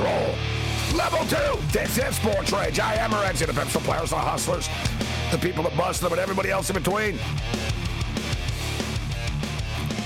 [0.00, 0.60] Let's.
[0.94, 1.60] Level two.
[1.72, 2.80] This is Sports Rage.
[2.80, 4.68] I am Morency, the pencil players, the hustlers,
[5.30, 7.18] the people that bust them, and everybody else in between.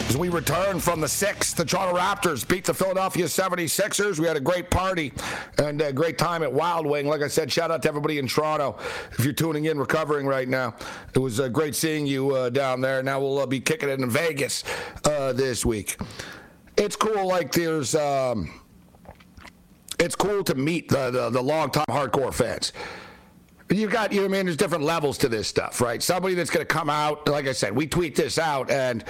[0.09, 4.19] As we return from the sixth, the Toronto Raptors beat the Philadelphia 76ers.
[4.19, 5.13] We had a great party
[5.59, 7.09] and a great time at Wild Wing.
[7.09, 8.77] Like I said, shout out to everybody in Toronto.
[9.19, 10.77] If you're tuning in, recovering right now,
[11.15, 13.03] it was uh, great seeing you uh, down there.
[13.03, 14.65] Now we'll uh, be kicking it in Vegas
[15.05, 15.97] uh, this week.
[16.77, 17.27] It's cool.
[17.27, 17.95] Like there's.
[17.95, 18.61] Um,
[20.05, 22.73] it's cool to meet the, the, the long-time hardcore fans.
[23.71, 26.03] You've got, you know, I mean, there's different levels to this stuff, right?
[26.03, 29.03] Somebody that's going to come out, like I said, we tweet this out, and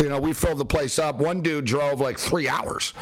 [0.00, 1.16] you know, we filled the place up.
[1.16, 2.94] One dude drove like three hours.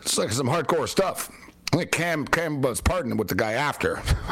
[0.00, 1.30] It's like some hardcore stuff.
[1.72, 4.02] I think Cam Cam was partying with the guy after.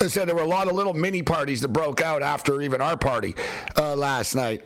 [0.00, 2.80] I said there were a lot of little mini parties that broke out after even
[2.80, 3.34] our party
[3.76, 4.64] uh, last night.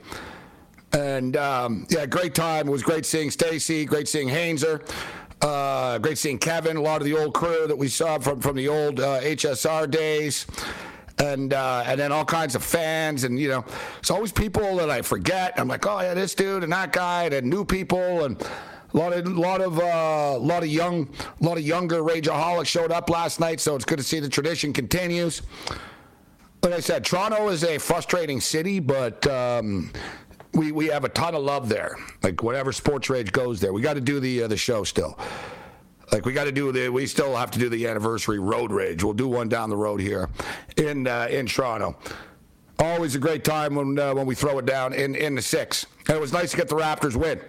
[0.93, 2.69] And um, yeah, great time.
[2.69, 4.83] It was great seeing Stacy, great seeing Hainzer.
[5.41, 8.57] Uh, great seeing Kevin, a lot of the old crew that we saw from, from
[8.57, 10.47] the old uh, HSR days.
[11.21, 13.65] And uh, and then all kinds of fans, and you know,
[13.99, 15.53] it's always people that I forget.
[15.57, 19.13] I'm like, oh yeah, this dude and that guy, and new people, and a lot
[19.13, 21.09] of lot of uh, lot of young,
[21.41, 23.59] lot of younger rageaholics showed up last night.
[23.59, 25.43] So it's good to see the tradition continues.
[26.63, 29.91] Like I said, Toronto is a frustrating city, but um,
[30.59, 31.97] we, we have a ton of love there.
[32.23, 35.19] Like whatever sports rage goes there, we got to do the uh, the show still.
[36.11, 39.05] Like we got to do the we still have to do the anniversary road rage.
[39.05, 40.29] We'll do one down the road here
[40.77, 41.97] in uh, in Toronto.
[42.81, 45.87] Always a great time when uh, when we throw it down in in the six.
[46.09, 47.41] And it was nice to get the Raptors win.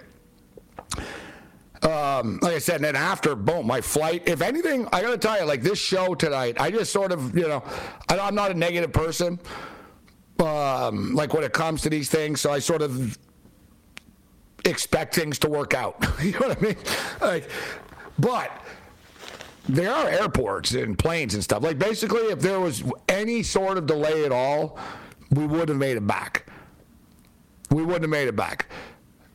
[1.81, 4.23] Um, like I said, and then after, boom, my flight.
[4.27, 7.37] If anything, I got to tell you, like this show tonight, I just sort of,
[7.37, 7.63] you know,
[8.09, 9.39] I, I'm not a negative person
[10.39, 12.41] um, like when it comes to these things.
[12.41, 13.17] So I sort of
[14.65, 15.95] expect things to work out.
[16.21, 16.77] you know what I mean?
[17.21, 17.49] Like,
[18.17, 18.51] but
[19.67, 21.63] there are airports and planes and stuff.
[21.63, 24.77] Like basically, if there was any sort of delay at all,
[25.31, 26.45] we would have made it back.
[27.69, 28.65] We wouldn't have made it back.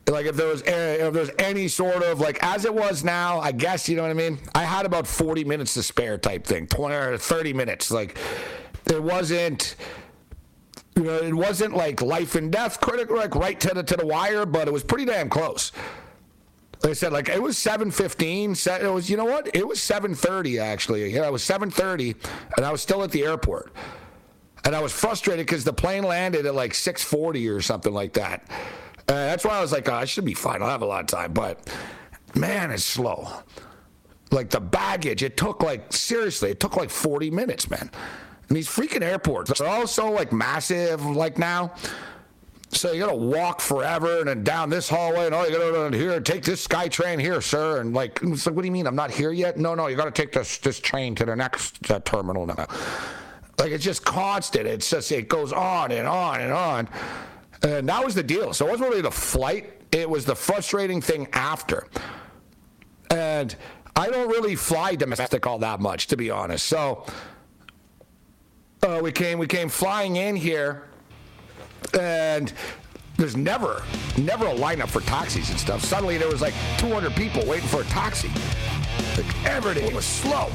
[0.07, 3.51] Like if there was if there's any sort of like as it was now, I
[3.51, 4.37] guess you know what I mean.
[4.53, 7.89] I had about 40 minutes to spare type thing, 20 or 30 minutes.
[7.89, 8.17] Like
[8.85, 9.75] it wasn't
[10.95, 14.05] you know, it wasn't like life and death critical, like right to the to the
[14.05, 15.71] wire, but it was pretty damn close.
[16.83, 18.51] Like I said, like it was seven fifteen.
[18.51, 19.55] It was, you know what?
[19.55, 21.13] It was seven thirty actually.
[21.13, 22.15] Yeah, it was seven thirty,
[22.57, 23.73] and I was still at the airport,
[24.63, 28.13] and I was frustrated because the plane landed at like six forty or something like
[28.13, 28.49] that.
[29.07, 30.61] Uh, that's why I was like, oh, I should be fine.
[30.61, 31.71] I'll have a lot of time, but
[32.35, 33.27] man, it's slow.
[34.31, 37.91] Like the baggage, it took like seriously, it took like forty minutes, man.
[38.47, 41.73] And these freaking airports are all so like massive like now.
[42.69, 46.19] So you gotta walk forever and then down this hallway and oh you gotta here
[46.19, 47.79] take this SkyTrain here, sir.
[47.79, 49.57] And like it's like what do you mean I'm not here yet?
[49.57, 52.67] No, no, you gotta take this this train to the next uh, terminal now.
[53.57, 54.67] Like it's just constant.
[54.67, 56.89] It's just it goes on and on and on.
[57.63, 58.53] And that was the deal.
[58.53, 59.71] So it wasn't really the flight.
[59.91, 61.87] It was the frustrating thing after.
[63.09, 63.55] And
[63.95, 66.65] I don't really fly domestic all that much, to be honest.
[66.65, 67.05] So
[68.85, 70.83] uh, we came we came flying in here,
[71.99, 72.53] and
[73.17, 73.83] there's never
[74.17, 75.83] never a lineup for taxis and stuff.
[75.83, 78.29] Suddenly there was like 200 people waiting for a taxi.
[79.17, 80.49] Like everything was slow.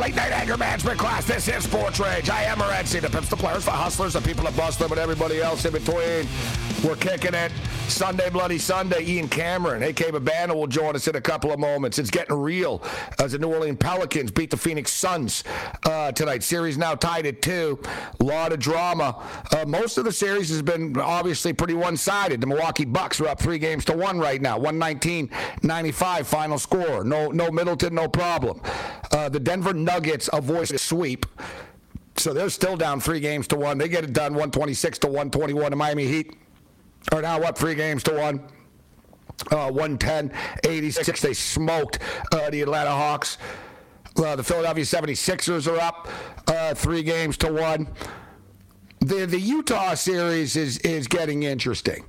[0.00, 1.26] Late night anger management class.
[1.26, 2.30] This is Sports Rage.
[2.30, 4.98] I am Morency, the pimps, the players, the hustlers, the people that bust them, and
[4.98, 6.26] everybody else in between.
[6.82, 7.52] We're kicking it.
[7.88, 9.04] Sunday, Bloody Sunday.
[9.04, 11.98] Ian Cameron, AK Babano, will join us in a couple of moments.
[11.98, 12.82] It's getting real
[13.18, 15.44] as the New Orleans Pelicans beat the Phoenix Suns
[15.84, 16.42] uh, tonight.
[16.42, 17.78] Series now tied at two.
[18.20, 19.22] A lot of drama.
[19.52, 22.40] Uh, most of the series has been obviously pretty one sided.
[22.40, 24.56] The Milwaukee Bucks are up three games to one right now.
[24.56, 25.28] 119
[25.62, 27.04] 95 final score.
[27.04, 28.62] No, no Middleton, no problem.
[29.10, 31.26] Uh, the Denver Nuggets avoid a sweep.
[32.16, 33.76] So they're still down three games to one.
[33.76, 35.70] They get it done 126 to 121.
[35.70, 36.36] The Miami Heat
[37.10, 38.40] are now up three games to one.
[39.50, 40.32] Uh, 110
[40.64, 41.20] 86.
[41.22, 41.98] They smoked
[42.30, 43.38] uh, the Atlanta Hawks.
[44.16, 46.08] Uh, the Philadelphia 76ers are up
[46.46, 47.88] uh, three games to one.
[49.00, 52.04] The, the Utah series is, is getting interesting.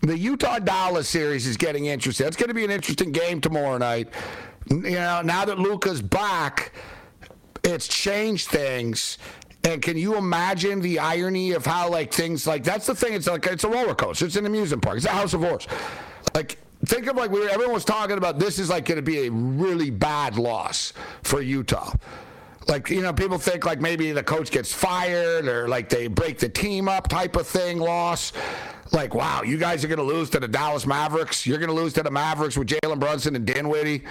[0.00, 2.26] The Utah Dallas series is getting interesting.
[2.26, 4.08] It's going to be an interesting game tomorrow night.
[4.70, 6.72] You know, now that Luka's back,
[7.64, 9.18] it's changed things.
[9.64, 13.14] And can you imagine the irony of how like things like that's the thing?
[13.14, 14.26] It's like it's a roller coaster.
[14.26, 14.98] It's an amusement park.
[14.98, 15.66] It's a House of Horrors.
[16.34, 18.38] Like think of like we everyone was talking about.
[18.38, 21.94] This is like going to be a really bad loss for Utah.
[22.68, 26.38] Like you know, people think like maybe the coach gets fired or like they break
[26.38, 27.78] the team up type of thing.
[27.78, 28.34] Loss.
[28.92, 31.46] Like wow, you guys are going to lose to the Dallas Mavericks.
[31.46, 34.04] You're going to lose to the Mavericks with Jalen Brunson and Dinwiddie,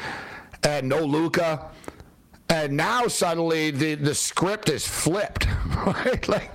[0.63, 1.69] and no Luka.
[2.53, 5.47] And now suddenly the, the script is flipped,
[5.87, 6.27] right?
[6.29, 6.51] Like,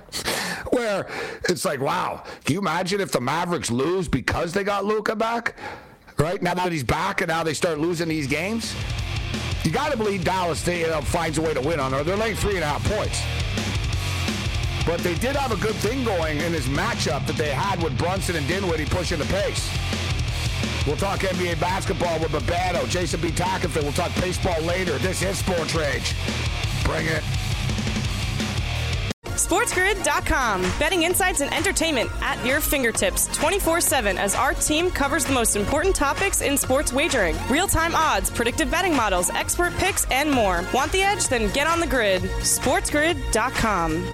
[0.71, 1.05] where
[1.49, 5.57] it's like, wow, can you imagine if the Mavericks lose because they got Luka back?
[6.17, 6.41] Right?
[6.41, 8.73] Now that he's back and now they start losing these games?
[9.65, 12.01] You got to believe Dallas they, you know, finds a way to win on her.
[12.01, 13.21] They're laying three and a half points.
[14.85, 17.97] But they did have a good thing going in this matchup that they had with
[17.97, 19.69] Brunson and Dinwiddie pushing the pace.
[20.87, 23.29] We'll talk NBA basketball with Babano, Jason B.
[23.29, 23.83] Tackenfield.
[23.83, 24.97] We'll talk baseball later.
[24.99, 26.15] This is Sports Rage.
[26.83, 27.23] Bring it.
[29.39, 30.61] SportsGrid.com.
[30.79, 35.55] Betting insights and entertainment at your fingertips 24 7 as our team covers the most
[35.55, 40.65] important topics in sports wagering real time odds, predictive betting models, expert picks, and more.
[40.73, 41.27] Want the edge?
[41.29, 42.21] Then get on the grid.
[42.21, 44.13] SportsGrid.com.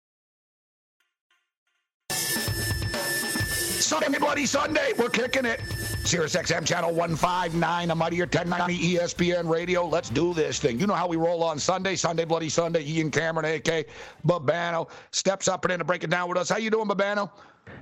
[3.81, 4.93] Sunday, Bloody Sunday.
[4.97, 5.59] We're kicking it.
[6.05, 9.85] Sirius XM channel 159, a mightier 1090 ESPN radio.
[9.85, 10.79] Let's do this thing.
[10.79, 12.85] You know how we roll on Sunday, Sunday, Bloody Sunday.
[12.85, 13.87] Ian Cameron, AK
[14.25, 16.49] Babano, steps up and in to break it down with us.
[16.49, 17.31] How you doing, Babano?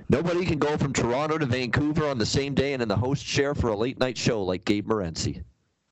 [0.08, 3.24] Nobody can go from Toronto to Vancouver on the same day and in the host
[3.24, 5.42] chair for a late night show like Gabe Morency.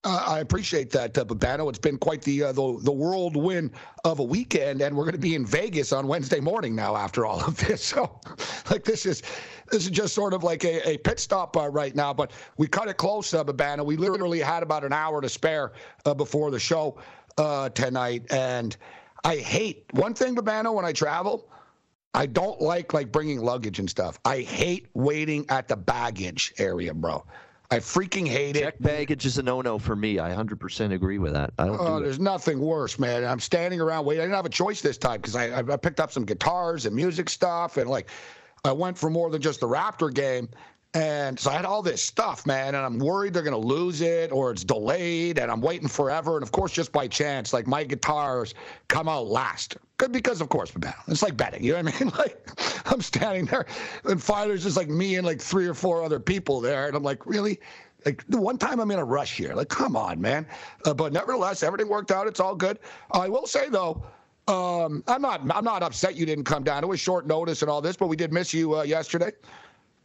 [0.05, 1.69] Uh, I appreciate that, uh, Babano.
[1.69, 3.73] It's been quite the, uh, the the whirlwind
[4.05, 6.97] of a weekend, and we're going to be in Vegas on Wednesday morning now.
[6.97, 8.21] After all of this, so
[8.71, 9.23] like this is
[9.71, 12.13] this is just sort of like a, a pit stop uh, right now.
[12.13, 13.85] But we cut it close, uh, Babano.
[13.85, 15.73] We literally had about an hour to spare
[16.05, 16.99] uh, before the show
[17.37, 18.77] uh, tonight, and
[19.25, 21.49] I hate one thing, Babano, when I travel.
[22.15, 24.19] I don't like like bringing luggage and stuff.
[24.25, 27.25] I hate waiting at the baggage area, bro.
[27.71, 28.65] I freaking hate Check it.
[28.65, 30.19] Check baggage is a no-no for me.
[30.19, 31.53] I 100% agree with that.
[31.59, 32.23] I don't Oh, do there's it.
[32.23, 33.25] nothing worse, man.
[33.27, 34.23] I'm standing around waiting.
[34.23, 36.97] I didn't have a choice this time because I, I picked up some guitars and
[36.97, 38.09] music stuff, and like
[38.65, 40.49] I went for more than just the Raptor game.
[40.95, 44.01] And so I had all this stuff, man, and I'm worried they're going to lose
[44.01, 46.37] it or it's delayed, and I'm waiting forever.
[46.37, 48.55] And of course, just by chance, like my guitars
[48.89, 49.77] come out last.
[49.99, 50.73] Good because, of course,
[51.07, 52.13] It's like betting, you know what I mean?
[52.19, 52.51] Like
[52.87, 53.67] I'm standing there,
[54.05, 57.03] and there's just like me and like three or four other people there, and I'm
[57.03, 57.61] like, really?
[58.07, 59.55] Like the one time I'm in a rush here.
[59.55, 60.47] Like, come on, man.
[60.87, 62.27] Uh, but nevertheless, everything worked out.
[62.27, 62.79] It's all good.
[63.11, 64.05] I will say though,
[64.49, 66.83] um, I'm not I'm not upset you didn't come down.
[66.83, 69.33] It was short notice and all this, but we did miss you uh, yesterday.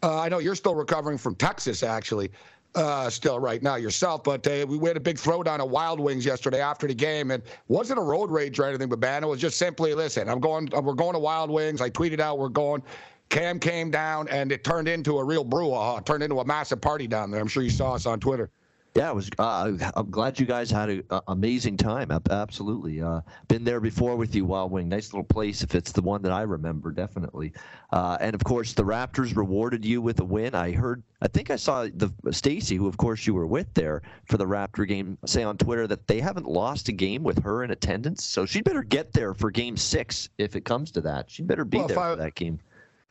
[0.04, 2.30] Uh, I know you're still recovering from Texas, actually,
[2.76, 4.22] uh, still right now yourself.
[4.26, 7.42] But uh, we had a big throwdown at Wild Wings yesterday after the game, and
[7.70, 10.68] wasn't a road rage or anything, but man, it was just simply, listen, I'm going,
[10.74, 11.80] we're going to Wild Wings.
[11.80, 12.84] I tweeted out, we're going.
[13.30, 16.06] Cam came down, and it turned into a real brouhaha.
[16.06, 17.40] Turned into a massive party down there.
[17.40, 18.52] I'm sure you saw us on Twitter.
[18.96, 19.28] Yeah, it was.
[19.40, 22.12] Uh, I'm glad you guys had an amazing time.
[22.30, 23.02] Absolutely.
[23.02, 24.88] Uh, been there before with you, Wild Wing.
[24.88, 25.64] Nice little place.
[25.64, 27.54] If it's the one that I remember, definitely.
[27.92, 30.54] Uh, and of course, the Raptors rewarded you with a win.
[30.54, 31.02] I heard.
[31.24, 34.46] I think I saw the Stacy, who of course you were with there for the
[34.46, 38.24] Raptor game, say on Twitter that they haven't lost a game with her in attendance.
[38.24, 41.32] So she'd better get there for Game Six if it comes to that.
[41.32, 42.60] She'd better be Well, there I- for that game.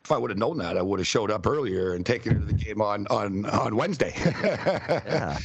[0.03, 2.39] If I would have known that, I would have showed up earlier and taken her
[2.39, 4.13] to the game on on on Wednesday.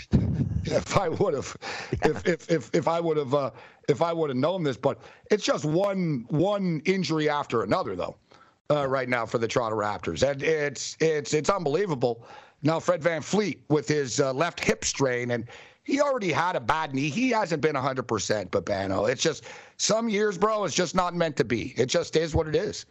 [0.60, 0.76] Yeah.
[0.76, 1.56] if I would have,
[2.02, 3.50] if, if if if I would have, uh,
[3.88, 4.98] if I would have known this, but
[5.30, 8.16] it's just one one injury after another, though,
[8.70, 12.26] uh, right now for the Toronto Raptors, and it's it's it's unbelievable.
[12.62, 15.46] Now Fred VanVleet with his uh, left hip strain, and
[15.84, 17.08] he already had a bad knee.
[17.08, 19.44] He hasn't been 100%, but Bano, it's just
[19.76, 21.72] some years, bro, it's just not meant to be.
[21.76, 22.84] It just is what it is.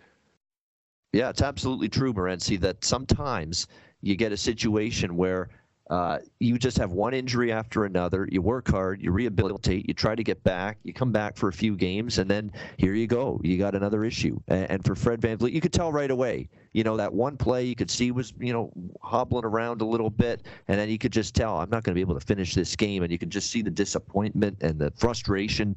[1.14, 3.68] Yeah, it's absolutely true, Morency, that sometimes
[4.02, 5.50] you get a situation where
[5.90, 8.28] uh, you just have one injury after another.
[8.30, 11.54] You work hard, you rehabilitate, you try to get back, you come back for a
[11.54, 13.40] few games, and then here you go.
[13.42, 14.38] You got another issue.
[14.50, 16.50] And, for Fred VanVleet, you could tell right away.
[16.74, 18.72] You know, that one play you could see was, you know,
[19.02, 21.96] hobbling around a little bit, and then you could just tell, I'm not going to
[21.96, 23.04] be able to finish this game.
[23.04, 25.74] And you could just see the disappointment and the frustration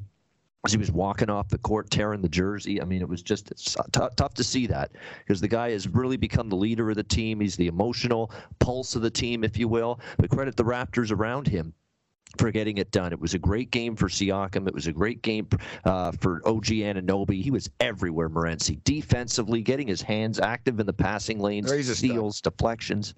[0.65, 2.81] as he was walking off the court tearing the jersey.
[2.81, 5.87] I mean, it was just it's t- tough to see that because the guy has
[5.87, 7.39] really become the leader of the team.
[7.39, 9.99] He's the emotional pulse of the team, if you will.
[10.17, 11.73] But credit the Raptors around him
[12.37, 13.11] for getting it done.
[13.11, 14.67] It was a great game for Siakam.
[14.67, 15.47] It was a great game
[15.83, 17.41] uh, for OG Anunoby.
[17.41, 18.83] He was everywhere, Morency.
[18.83, 22.09] Defensively, getting his hands active in the passing lanes, He's a stud.
[22.11, 23.15] steals, deflections.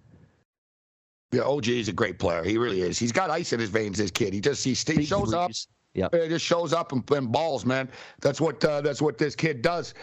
[1.34, 2.44] Yeah, OG is a great player.
[2.44, 2.98] He really is.
[2.98, 3.98] He's got ice in his veins.
[3.98, 4.34] This kid.
[4.34, 5.52] He just he, he shows up.
[5.94, 6.16] Yep.
[6.16, 7.90] It just shows up and, and balls, man.
[8.22, 9.94] That's what uh, that's what this kid does.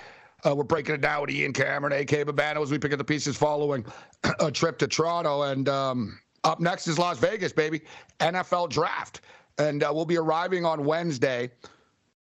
[0.47, 3.05] Uh, we're breaking it down with Ian Cameron, AK Babano, as we pick up the
[3.05, 3.85] pieces following
[4.41, 5.43] a trip to Toronto.
[5.43, 7.83] And um, up next is Las Vegas, baby.
[8.21, 9.21] NFL draft.
[9.59, 11.51] And uh, we'll be arriving on Wednesday.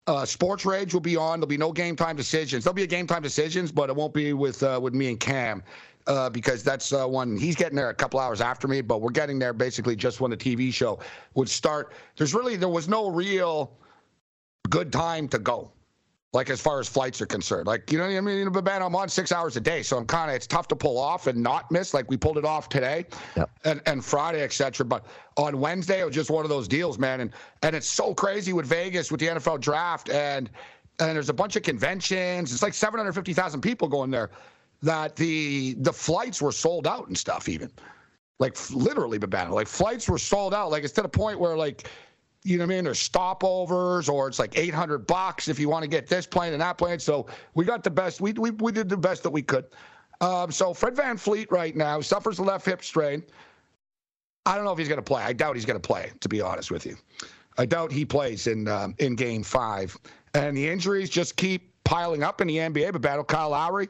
[0.06, 1.38] Uh, Sports Rage will be on.
[1.38, 2.64] There'll be no game time decisions.
[2.64, 5.20] There'll be a game time decisions, but it won't be with uh, with me and
[5.20, 5.62] Cam
[6.06, 8.80] uh, because that's uh, when he's getting there a couple hours after me.
[8.80, 10.98] But we're getting there basically just when the TV show
[11.34, 11.92] would start.
[12.16, 13.72] There's really there was no real
[14.70, 15.72] good time to go.
[16.34, 18.80] Like as far as flights are concerned, like you know, what I mean, but man,
[18.80, 21.26] I'm on six hours a day, so I'm kind of it's tough to pull off
[21.26, 21.92] and not miss.
[21.92, 23.04] Like we pulled it off today,
[23.36, 23.50] Yep.
[23.64, 24.86] and and Friday, etc.
[24.86, 25.04] But
[25.36, 27.20] on Wednesday, it was just one of those deals, man.
[27.20, 27.32] And
[27.62, 30.48] and it's so crazy with Vegas with the NFL draft, and
[31.00, 32.50] and there's a bunch of conventions.
[32.50, 34.30] It's like 750,000 people going there.
[34.82, 37.70] That the the flights were sold out and stuff, even
[38.38, 39.50] like literally, Babano.
[39.50, 40.70] Like flights were sold out.
[40.70, 41.88] Like it's to the point where like
[42.44, 42.84] you know what I mean?
[42.84, 46.60] There's stopovers, or it's like 800 bucks if you want to get this plane and
[46.60, 46.98] that plane.
[46.98, 48.20] So we got the best.
[48.20, 49.66] We we, we did the best that we could.
[50.20, 53.22] Um, so Fred VanVleet right now suffers a left hip strain.
[54.44, 55.22] I don't know if he's going to play.
[55.22, 56.96] I doubt he's going to play, to be honest with you.
[57.58, 59.96] I doubt he plays in um, in Game Five.
[60.34, 62.92] And the injuries just keep piling up in the NBA.
[62.92, 63.88] But battle Kyle Lowry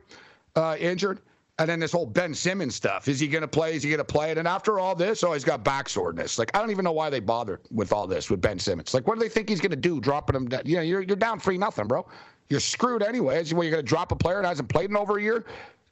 [0.57, 1.21] uh, injured.
[1.59, 3.09] And then this whole Ben Simmons stuff.
[3.09, 3.75] Is he going to play?
[3.75, 4.31] Is he going to play?
[4.31, 4.39] it?
[4.39, 6.39] And after all this, oh, he's got back soreness.
[6.39, 8.95] Like, I don't even know why they bothered with all this with Ben Simmons.
[8.95, 10.01] Like, what do they think he's going to do?
[10.01, 10.63] Dropping him down?
[10.65, 12.07] You know, you're, you're down 3 nothing, bro.
[12.49, 13.53] You're screwed anyways.
[13.53, 15.45] Well, you're going to drop a player that hasn't played in over a year?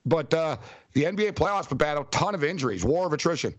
[0.07, 0.57] But uh,
[0.95, 3.55] the NBA playoffs, have but battle, ton of injuries, war of attrition.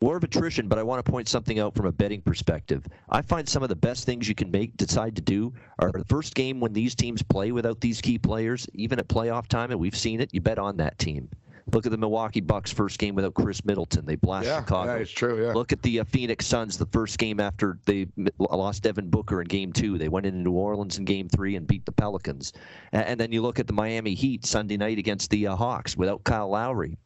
[0.00, 2.86] War of attrition, but I want to point something out from a betting perspective.
[3.10, 6.06] I find some of the best things you can make decide to do are the
[6.06, 9.78] first game when these teams play without these key players, even at playoff time, and
[9.78, 10.30] we've seen it.
[10.32, 11.28] You bet on that team.
[11.70, 14.06] Look at the Milwaukee Bucks first game without Khris Middleton.
[14.06, 14.94] They blast yeah, Chicago.
[14.94, 15.44] Yeah, it's true.
[15.44, 15.52] Yeah.
[15.52, 18.06] Look at the uh, Phoenix Suns the first game after they
[18.38, 19.98] lost Devin Booker in Game Two.
[19.98, 22.54] They went into New Orleans in Game Three and beat the Pelicans.
[22.92, 25.94] And, and then you look at the Miami Heat Sunday night against the uh, Hawks
[25.94, 26.96] without Kyle Lowry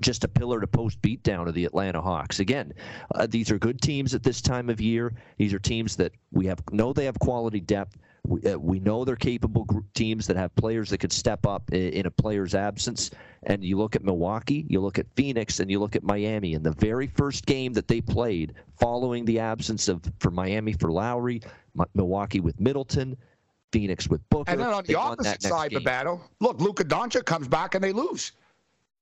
[0.00, 2.40] just a pillar to post beatdown of the Atlanta Hawks.
[2.40, 2.72] Again,
[3.14, 5.12] uh, these are good teams at this time of year.
[5.36, 7.98] These are teams that we have know they have quality depth.
[8.24, 11.92] We, uh, we know they're capable teams that have players that could step up in,
[11.92, 13.10] in, a player's absence.
[13.42, 16.54] And you look at Milwaukee, you look at Phoenix, and you look at Miami.
[16.54, 20.92] In the very first game that they played, following the absence of for Miami for
[20.92, 21.42] Lowry,
[21.78, 23.16] M- Milwaukee with Middleton,
[23.72, 24.52] Phoenix with Booker.
[24.52, 27.82] And then on the opposite side of the battle, look, Luka Doncic comes back and
[27.82, 28.32] they lose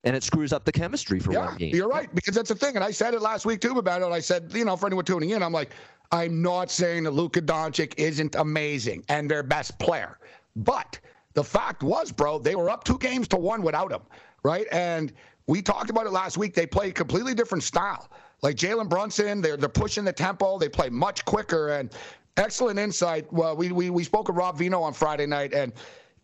[0.04, 1.74] and it screws up the chemistry for yeah, one game.
[1.74, 2.76] You're right, because that's the thing.
[2.76, 4.06] And I said it last week too about it.
[4.06, 5.70] I said, you know, for anyone tuning in, I'm like,
[6.12, 10.18] I'm not saying that Luka Doncic isn't amazing and their best player.
[10.56, 10.98] But
[11.34, 14.02] the fact was, bro, they were up two games to one without him,
[14.42, 14.66] right?
[14.72, 15.12] And
[15.46, 16.54] we talked about it last week.
[16.54, 18.08] They play a completely different style.
[18.42, 20.58] Like Jalen Brunson, they're they're pushing the tempo.
[20.58, 21.90] They play much quicker and
[22.36, 23.30] excellent insight.
[23.32, 25.72] Well, we we we spoke with Rob Vino on Friday night and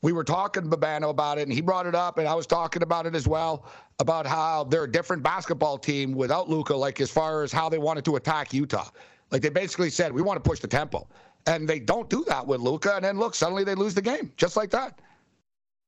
[0.07, 2.47] we were talking to Babano about it, and he brought it up, and I was
[2.47, 3.67] talking about it as well
[3.99, 7.79] about how they're a different basketball team without Luka, like as far as how they
[7.79, 8.89] wanted to attack Utah.
[9.33, 11.09] Like they basically said, we want to push the tempo,
[11.49, 14.31] and they don't do that with Luka, and then look, suddenly they lose the game
[14.37, 15.01] just like that.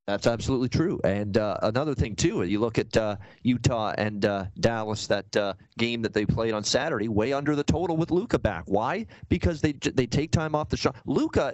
[0.09, 0.99] That's absolutely true.
[1.03, 5.53] And uh, another thing too, you look at uh, Utah and uh, Dallas, that uh,
[5.77, 8.63] game that they played on Saturday, way under the total with Luka back.
[8.65, 9.05] Why?
[9.29, 10.95] Because they they take time off the shot.
[11.05, 11.53] Luka,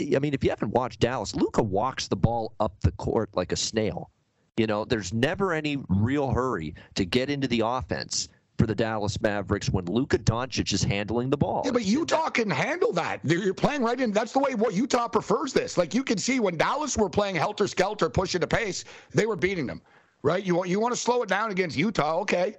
[0.00, 3.52] I mean, if you haven't watched Dallas, Luka walks the ball up the court like
[3.52, 4.10] a snail.
[4.56, 8.28] You know, there's never any real hurry to get into the offense
[8.58, 11.62] for the Dallas Mavericks when Luka Doncic is handling the ball.
[11.64, 13.20] Yeah, but Utah can handle that.
[13.24, 14.12] You're playing right in.
[14.12, 15.76] That's the way what Utah prefers this.
[15.76, 19.36] Like you can see when Dallas were playing helter skelter, pushing the pace, they were
[19.36, 19.80] beating them.
[20.22, 20.44] Right?
[20.44, 22.20] You want you want to slow it down against Utah?
[22.20, 22.56] Okay.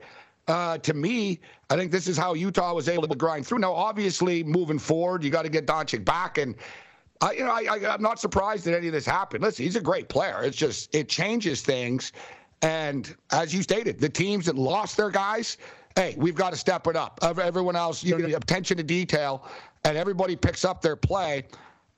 [0.48, 3.60] Uh, to me, I think this is how Utah was able to grind through.
[3.60, 6.56] Now, obviously, moving forward, you got to get Doncic back, and
[7.22, 9.42] I, you know, I, I'm not surprised that any of this happened.
[9.42, 10.42] Listen, he's a great player.
[10.44, 12.12] It's just it changes things,
[12.62, 15.58] and as you stated, the teams that lost their guys
[15.96, 17.20] hey, we've got to step it up.
[17.22, 19.48] Everyone else, you know, attention to detail,
[19.84, 21.46] and everybody picks up their play.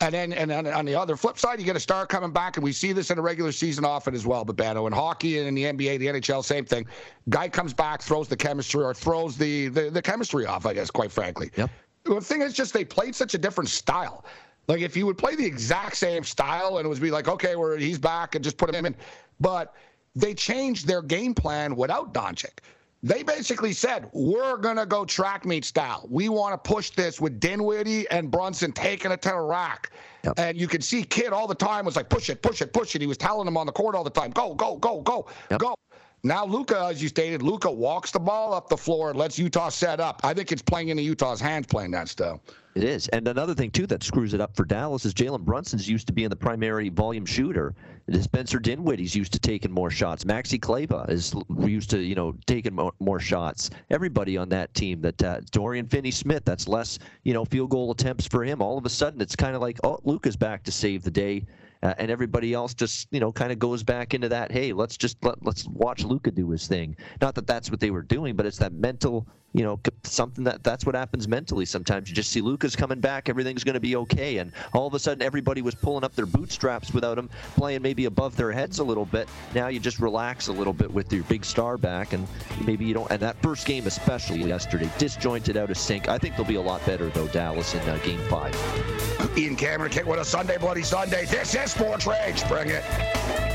[0.02, 2.58] And then, and then on the other flip side, you get a star coming back,
[2.58, 4.44] and we see this in the regular season often as well.
[4.44, 6.86] But Babano in hockey and in the NBA, the NHL, same thing.
[7.30, 10.66] Guy comes back, throws the chemistry or throws the the, the chemistry off.
[10.66, 11.50] I guess, quite frankly.
[11.56, 11.70] Yep.
[12.04, 14.26] The thing is, just they played such a different style.
[14.68, 17.56] Like if you would play the exact same style, and it would be like, okay,
[17.56, 18.96] where he's back, and just put him in,
[19.40, 19.76] but
[20.14, 22.60] they changed their game plan without Doncic.
[23.06, 26.08] They basically said, we're going to go track meet style.
[26.10, 29.92] We want to push this with Dinwiddie and Brunson taking it to the rack.
[30.24, 30.34] Yep.
[30.40, 32.96] And you could see Kidd all the time was like, push it, push it, push
[32.96, 33.02] it.
[33.02, 35.60] He was telling them on the court all the time, go, go, go, go, yep.
[35.60, 35.76] go.
[36.24, 39.70] Now, Luka, as you stated, Luka walks the ball up the floor and lets Utah
[39.70, 40.22] set up.
[40.24, 42.42] I think it's playing into Utah's hands playing that style.
[42.76, 43.08] It is.
[43.08, 46.14] And another thing, too, that screws it up for Dallas is Jalen Brunson's used to
[46.14, 47.74] being the primary volume shooter.
[48.20, 50.26] Spencer Dinwiddie's used to taking more shots.
[50.26, 53.70] Maxi Kleber is used to, you know, taking more, more shots.
[53.90, 58.28] Everybody on that team, that uh, Dorian Finney-Smith, that's less, you know, field goal attempts
[58.28, 58.62] for him.
[58.62, 61.46] All of a sudden, it's kind of like, oh, Luka's back to save the day
[61.86, 64.52] uh, and everybody else just you know kind of goes back into that.
[64.52, 66.96] Hey, let's just let, let's watch Luka do his thing.
[67.22, 70.62] Not that that's what they were doing, but it's that mental you know something that
[70.64, 72.10] that's what happens mentally sometimes.
[72.10, 75.00] You just see Luka's coming back everything's going to be okay and all of a
[75.00, 78.84] sudden everybody was pulling up their bootstraps without him playing maybe above their heads a
[78.84, 79.30] little bit.
[79.54, 82.28] Now you just relax a little bit with your big star back and
[82.66, 86.10] maybe you don't and that first game especially yesterday disjointed out of sync.
[86.10, 89.90] I think they'll be a lot better though Dallas in uh, game 5 Ian Cameron
[89.90, 91.24] kick with a Sunday Bloody Sunday.
[91.26, 92.46] This is Sports Rage.
[92.50, 93.55] Bring it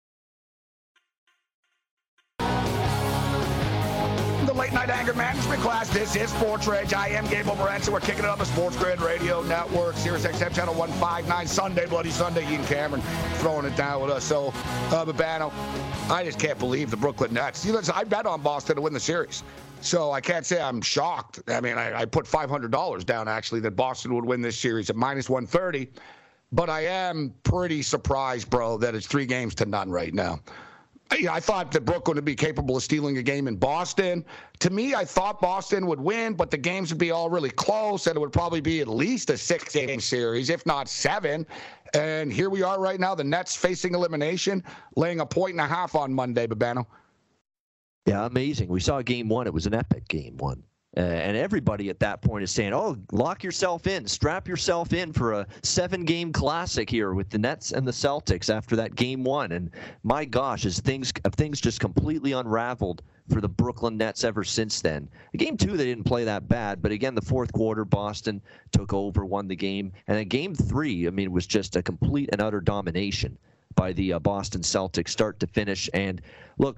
[4.61, 5.89] Late night anger management class.
[5.89, 6.93] This is Sports Rage.
[6.93, 7.89] I am Gabriel Morency.
[7.89, 12.11] We're kicking it on the Sports Grid Radio Network, Sirius XM Channel 159, Sunday, Bloody
[12.11, 12.47] Sunday.
[12.47, 13.01] Ian Cameron
[13.39, 14.23] throwing it down with us.
[14.23, 15.51] So, uh, Babano,
[16.11, 17.61] I just can't believe the Brooklyn Nets.
[17.61, 19.41] See, listen, I bet on Boston to win the series.
[19.81, 21.41] So I can't say I'm shocked.
[21.47, 24.95] I mean, I, I put $500 down actually that Boston would win this series at
[24.95, 25.89] minus 130.
[26.51, 30.37] But I am pretty surprised, bro, that it's three games to none right now you
[30.37, 30.39] know,
[31.11, 34.23] I thought that Brooklyn would be capable of stealing a game in Boston.
[34.59, 38.07] To me, I thought Boston would win, but the games would be all really close,
[38.07, 41.45] and it would probably be at least a six game series, if not seven.
[41.93, 44.63] And here we are right now, the Nets facing elimination,
[44.95, 46.85] laying a point and a half on Monday, Babano.
[48.05, 48.69] Yeah, amazing.
[48.69, 49.47] We saw game one.
[49.47, 50.63] It was an epic game one.
[50.97, 55.13] Uh, and everybody at that point is saying, "Oh, lock yourself in, strap yourself in
[55.13, 59.53] for a seven-game classic here with the Nets and the Celtics after that game one."
[59.53, 59.71] And
[60.03, 65.07] my gosh, as things things just completely unraveled for the Brooklyn Nets ever since then.
[65.37, 69.25] Game two, they didn't play that bad, but again, the fourth quarter, Boston took over,
[69.25, 72.41] won the game, and then game three, I mean, it was just a complete and
[72.41, 73.37] utter domination
[73.75, 75.89] by the uh, Boston Celtics, start to finish.
[75.93, 76.21] And
[76.57, 76.77] look,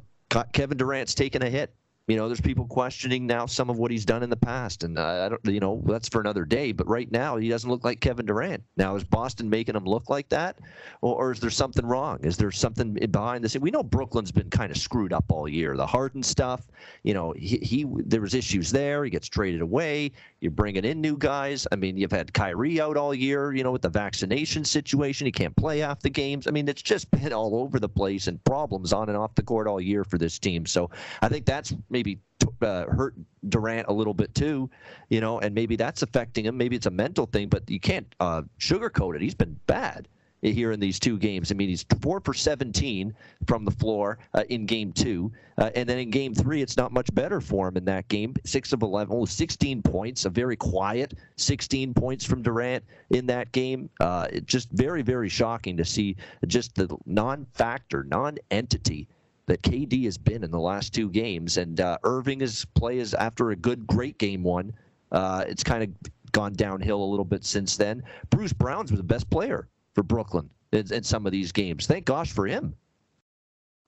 [0.51, 1.73] Kevin Durant's taken a hit.
[2.07, 4.99] You know, there's people questioning now some of what he's done in the past, and
[4.99, 6.73] uh, I don't, you know, that's for another day.
[6.73, 8.61] But right now, he doesn't look like Kevin Durant.
[8.75, 10.59] Now, is Boston making him look like that,
[11.01, 12.19] or, or is there something wrong?
[12.21, 13.55] Is there something behind this?
[13.57, 15.77] We know Brooklyn's been kind of screwed up all year.
[15.77, 16.67] The Harden stuff,
[17.03, 19.05] you know, he, he there was issues there.
[19.05, 20.11] He gets traded away.
[20.43, 21.65] You're bringing in new guys.
[21.71, 23.53] I mean, you've had Kyrie out all year.
[23.53, 26.47] You know, with the vaccination situation, he can't play half the games.
[26.47, 29.41] I mean, it's just been all over the place and problems on and off the
[29.41, 30.65] court all year for this team.
[30.65, 30.89] So
[31.21, 32.19] I think that's maybe
[32.61, 33.15] uh, hurt
[33.47, 34.69] Durant a little bit too,
[35.07, 36.57] you know, and maybe that's affecting him.
[36.57, 39.21] Maybe it's a mental thing, but you can't uh, sugarcoat it.
[39.21, 40.09] He's been bad
[40.51, 41.51] here in these two games.
[41.51, 43.13] I mean, he's four for 17
[43.47, 45.31] from the floor uh, in game two.
[45.57, 48.35] Uh, and then in game three, it's not much better for him in that game.
[48.45, 53.51] Six of 11, only 16 points, a very quiet 16 points from Durant in that
[53.51, 53.89] game.
[53.99, 56.15] Uh, just very, very shocking to see
[56.47, 59.07] just the non factor, non entity
[59.45, 61.57] that KD has been in the last two games.
[61.57, 64.73] And uh, Irving is play is after a good, great game one.
[65.11, 65.89] Uh, it's kind of
[66.31, 68.03] gone downhill a little bit since then.
[68.29, 71.87] Bruce Brown's was the best player for Brooklyn in, in, some of these games.
[71.87, 72.75] Thank gosh for him.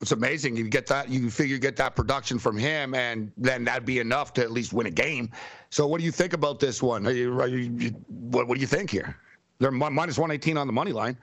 [0.01, 0.57] It's amazing.
[0.57, 4.33] You get that, you figure get that production from him, and then that'd be enough
[4.33, 5.31] to at least win a game.
[5.69, 7.07] So, what do you think about this one?
[7.07, 9.17] Are you, are you, what, what do you think here?
[9.59, 11.17] They're minus 118 on the money line.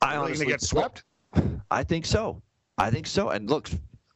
[0.00, 1.02] I honestly get swept.
[1.70, 2.40] I think so.
[2.78, 3.30] I think so.
[3.30, 3.68] And look,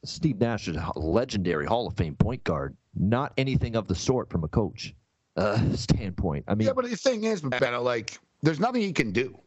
[0.04, 2.76] Steve Nash is a legendary Hall of Fame point guard.
[2.94, 4.94] Not anything of the sort from a coach
[5.36, 6.44] uh, standpoint.
[6.46, 9.38] I mean, yeah, but the thing is, Benno, like, there's nothing he can do.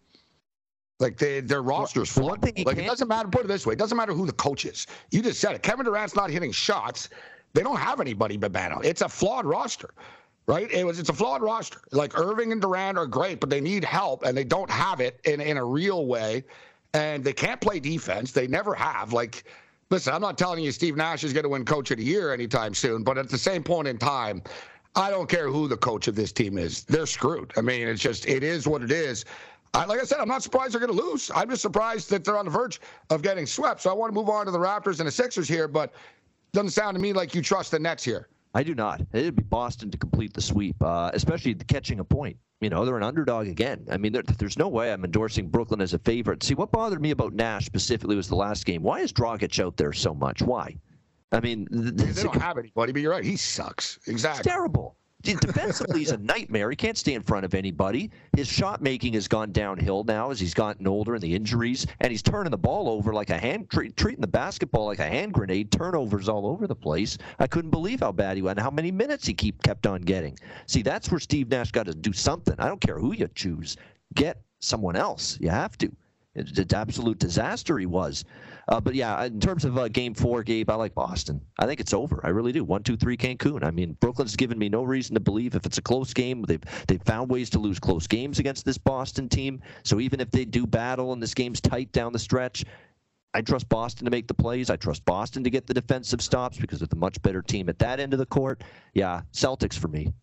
[1.00, 2.44] Like they, their roster's well, flawed.
[2.66, 3.28] Like it doesn't matter.
[3.28, 4.86] Put it this way: it doesn't matter who the coach is.
[5.10, 5.64] You just said it.
[5.64, 7.10] Kevin Durant's not hitting shots.
[7.54, 8.84] They don't have anybody, but Babano.
[8.86, 9.90] It's a flawed roster,
[10.46, 10.72] right?
[10.72, 11.00] It was.
[11.00, 11.80] It's a flawed roster.
[11.92, 15.20] Like Irving and Durant are great, but they need help, and they don't have it
[15.26, 16.44] in in a real way
[16.94, 18.32] and they can't play defense.
[18.32, 19.14] They never have.
[19.14, 19.46] Like,
[19.90, 22.34] listen, I'm not telling you Steve Nash is going to win Coach of the Year
[22.34, 24.42] anytime soon, but at the same point in time,
[24.96, 26.84] I don't care who the coach of this team is.
[26.84, 27.54] They're screwed.
[27.58, 29.26] I mean, it's just it is what it is.
[29.74, 31.32] I, like I said, I'm not surprised they're going to lose.
[31.34, 33.82] I'm just surprised that they're on the verge of getting swept.
[33.82, 35.94] So I want to move on to the Raptors and the Sixers here, but
[36.52, 38.28] doesn't sound to me like you trust the Nets here.
[38.54, 39.02] I do not.
[39.14, 42.36] It'd be Boston to complete the sweep, uh, especially catching a point.
[42.60, 43.88] You know, they're an underdog again.
[43.90, 46.44] I mean, there, there's no way I'm endorsing Brooklyn as a favorite.
[46.44, 48.84] See, what bothered me about Nash specifically was the last game.
[48.84, 50.42] Why is Dragic out there so much?
[50.42, 50.76] Why?
[51.32, 53.24] I mean, th- they don't have anybody, but you're right.
[53.24, 54.00] He sucks.
[54.08, 54.40] Exactly.
[54.40, 54.98] It's terrible.
[55.22, 56.70] defensively, he's a nightmare.
[56.70, 58.12] He can't stay in front of anybody.
[58.36, 62.12] His shot making has gone downhill now as he's gotten older and the injuries, and
[62.12, 65.72] he's turning the ball over like a hand, treating the basketball like a hand grenade.
[65.72, 67.18] Turnovers all over the place.
[67.40, 70.02] I couldn't believe how bad he went, and how many minutes he keep kept on
[70.02, 70.38] getting.
[70.66, 72.56] See, that's where Steve Nash got to do something.
[72.60, 73.78] I don't care who you choose,
[74.16, 75.38] get someone else.
[75.40, 75.92] You have to.
[76.34, 78.24] It's an absolute disaster he was.
[78.68, 81.42] Uh, but yeah, in terms of uh, game four, Gabe, I like Boston.
[81.60, 82.22] I think it's over.
[82.24, 82.64] I really do.
[82.64, 83.64] One, two, three, Cancun.
[83.66, 86.64] I mean, Brooklyn's given me no reason to believe if it's a close game, they've
[86.88, 89.62] they've found ways to lose close games against this Boston team.
[89.84, 92.64] So even if they do battle and this game's tight down the stretch,
[93.34, 94.70] I trust Boston to make the plays.
[94.70, 97.80] I trust Boston to get the defensive stops because they're the much better team at
[97.80, 98.64] that end of the court.
[98.94, 100.14] Yeah, Celtics for me.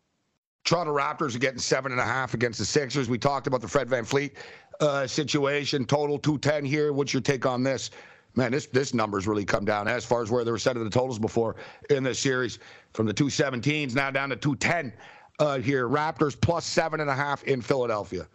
[0.64, 3.08] Toronto Raptors are getting seven and a half against the Sixers.
[3.08, 4.32] We talked about the Fred VanVleet
[4.80, 5.84] uh, situation.
[5.84, 6.92] Total 210 here.
[6.92, 7.90] What's your take on this?
[8.34, 10.90] Man, this this number's really come down as far as where they were setting the
[10.90, 11.56] totals before
[11.90, 12.58] in this series
[12.92, 14.92] from the 217s now down to 210
[15.40, 15.88] uh, here.
[15.88, 18.28] Raptors plus seven and a half in Philadelphia.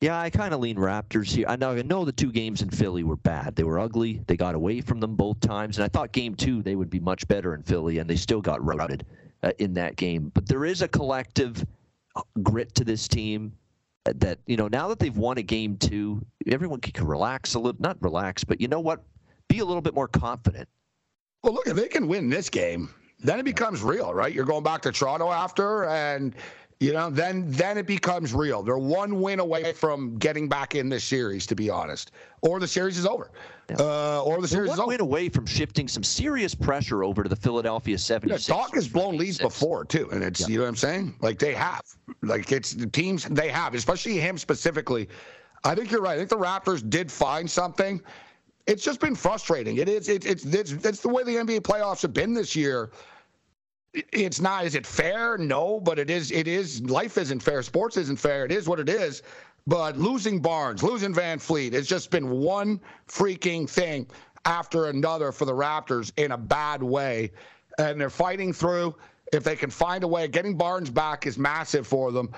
[0.00, 1.46] Yeah, I kind of lean Raptors here.
[1.48, 3.56] I know, I know the two games in Philly were bad.
[3.56, 4.22] They were ugly.
[4.28, 7.00] They got away from them both times, and I thought game two they would be
[7.00, 9.04] much better in Philly, and they still got routed
[9.42, 10.30] uh, in that game.
[10.34, 11.66] But there is a collective
[12.14, 13.52] uh, grit to this team
[14.16, 17.80] that you know now that they've won a game two, everyone can relax a little.
[17.80, 19.02] Not relax, but you know what?
[19.48, 20.68] Be a little bit more confident.
[21.42, 22.90] Well, look, if they can win this game,
[23.20, 24.32] then it becomes real, right?
[24.32, 26.34] You're going back to Toronto after, and
[26.80, 28.62] you know, then then it becomes real.
[28.62, 32.68] They're one win away from getting back in this series, to be honest, or the
[32.68, 33.32] series is over,
[33.80, 34.88] uh, or the series is over.
[34.88, 38.48] win away from shifting some serious pressure over to the Philadelphia 76ers.
[38.48, 40.46] Yeah, Doc has blown leads before too, and it's yeah.
[40.46, 41.16] you know what I'm saying.
[41.20, 41.82] Like they have,
[42.22, 45.08] like it's the teams they have, especially him specifically.
[45.64, 46.14] I think you're right.
[46.14, 48.00] I think the Raptors did find something.
[48.68, 49.78] It's just been frustrating.
[49.78, 50.08] It is.
[50.08, 52.92] It, it's it's it's the way the NBA playoffs have been this year
[53.94, 55.38] it's not is it fair?
[55.38, 57.62] No but it is it is life isn't fair.
[57.62, 58.44] Sports isn't fair.
[58.44, 59.22] It is what it is.
[59.66, 64.06] But losing barnes losing VanVleet it's just been one freaking thing
[64.44, 67.32] after another for the raptors in a bad way.
[67.78, 68.94] And they're fighting through.
[69.32, 72.30] If they can find a way getting barnes back is massive for them.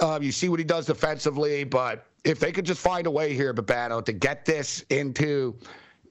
[0.00, 3.34] Um, you see what he does defensively but if they could just find a way
[3.34, 5.56] here babano to get this into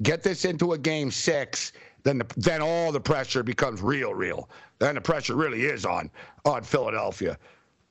[0.03, 1.71] get this into a game six
[2.07, 4.49] then the, then all the pressure becomes real, real.
[4.79, 6.09] Then the pressure really is on
[6.45, 7.37] on Philadelphia.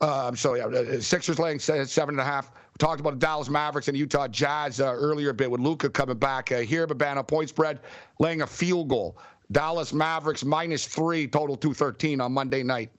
[0.00, 2.50] Um, so yeah, Sixers laying seven and a half.
[2.50, 5.90] We talked about the Dallas Mavericks and Utah Jazz uh, earlier a bit with Luka
[5.90, 6.86] coming back uh, here.
[6.86, 7.80] Babano point spread
[8.18, 9.18] laying a field goal.
[9.52, 12.90] Dallas Mavericks minus three, total two thirteen on Monday night.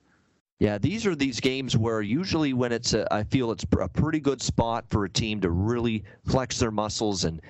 [0.59, 4.19] Yeah, these are these games where usually when it's a, I feel it's a pretty
[4.19, 7.41] good spot for a team to really flex their muscles and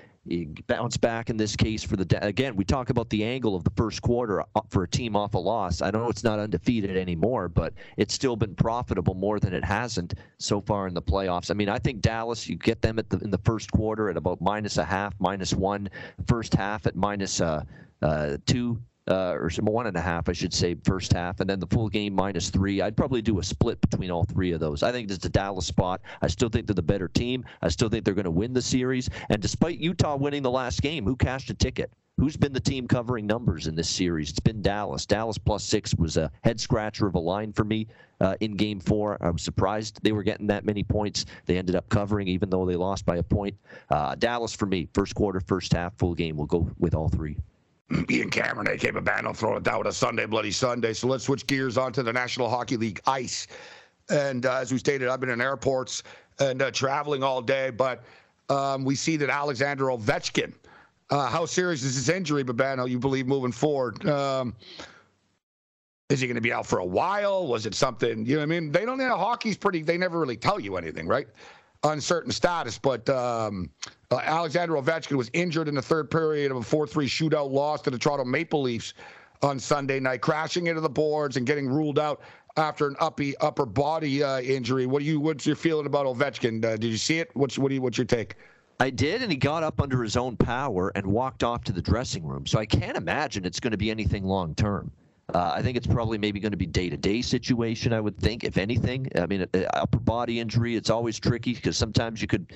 [0.67, 3.71] bounce back in this case for the again we talk about the angle of the
[3.71, 5.81] first quarter uh, for a team off a loss.
[5.81, 9.63] I don't know it's not undefeated anymore but it's still been profitable more than it
[9.63, 11.51] hasn't so far in the playoffs.
[11.51, 14.17] I mean i think dallas you get them at the in the first quarter at
[14.17, 15.89] about minus a half minus one
[16.25, 17.63] first half at minus uh,
[18.01, 21.59] uh, two uh, or one and a half, I should say, first half, and then
[21.59, 22.81] the full game minus three.
[22.81, 24.83] I'd probably do a split between all three of those.
[24.83, 26.01] I think it's a Dallas spot.
[26.21, 27.45] I still think they're the better team.
[27.61, 29.09] I still think they're going to win the series.
[29.29, 31.91] And despite Utah winning the last game, who cashed a ticket?
[32.19, 34.31] Who's been the team covering numbers in this series?
[34.31, 35.05] It's been Dallas.
[35.05, 37.85] Dallas plus six was a head scratcher of a line for me
[38.21, 39.17] uh, in game four.
[39.21, 41.27] I was surprised they were getting that many points.
[41.45, 43.55] They ended up covering, even though they lost by a point.
[43.91, 46.37] Uh, Dallas for me, first quarter, first half, full game.
[46.37, 47.37] We'll go with all three.
[48.09, 50.93] Ian Cameron, they aka Babano, throwing it down with a Sunday Bloody Sunday.
[50.93, 53.47] So let's switch gears onto the National Hockey League ice.
[54.09, 56.03] And uh, as we stated, I've been in airports
[56.39, 58.03] and uh, traveling all day, but
[58.49, 60.53] um, we see that Alexander Ovechkin.
[61.09, 62.89] Uh, how serious is his injury, Babano?
[62.89, 64.05] You believe moving forward?
[64.07, 64.55] Um,
[66.09, 67.47] is he going to be out for a while?
[67.47, 68.25] Was it something?
[68.25, 68.97] You know, I mean, they don't.
[68.97, 69.81] Know, hockey's pretty.
[69.81, 71.27] They never really tell you anything, right?
[71.83, 73.69] Uncertain status, but um,
[74.11, 77.81] uh, Alexander Ovechkin was injured in the third period of a 4 3 shootout loss
[77.81, 78.93] to the Toronto Maple Leafs
[79.41, 82.21] on Sunday night, crashing into the boards and getting ruled out
[82.57, 84.85] after an uppy, upper body uh, injury.
[84.85, 85.19] What you?
[85.19, 86.65] What's your feeling about Ovechkin?
[86.65, 87.29] Uh, did you see it?
[87.35, 87.69] What's what?
[87.69, 88.35] Do you, what's your take?
[88.79, 91.81] I did, and he got up under his own power and walked off to the
[91.81, 92.45] dressing room.
[92.45, 94.91] So I can't imagine it's going to be anything long term.
[95.33, 97.91] Uh, I think it's probably maybe going to be day to day situation.
[97.93, 99.09] I would think, if anything.
[99.15, 102.53] I mean, upper body injury, it's always tricky because sometimes you could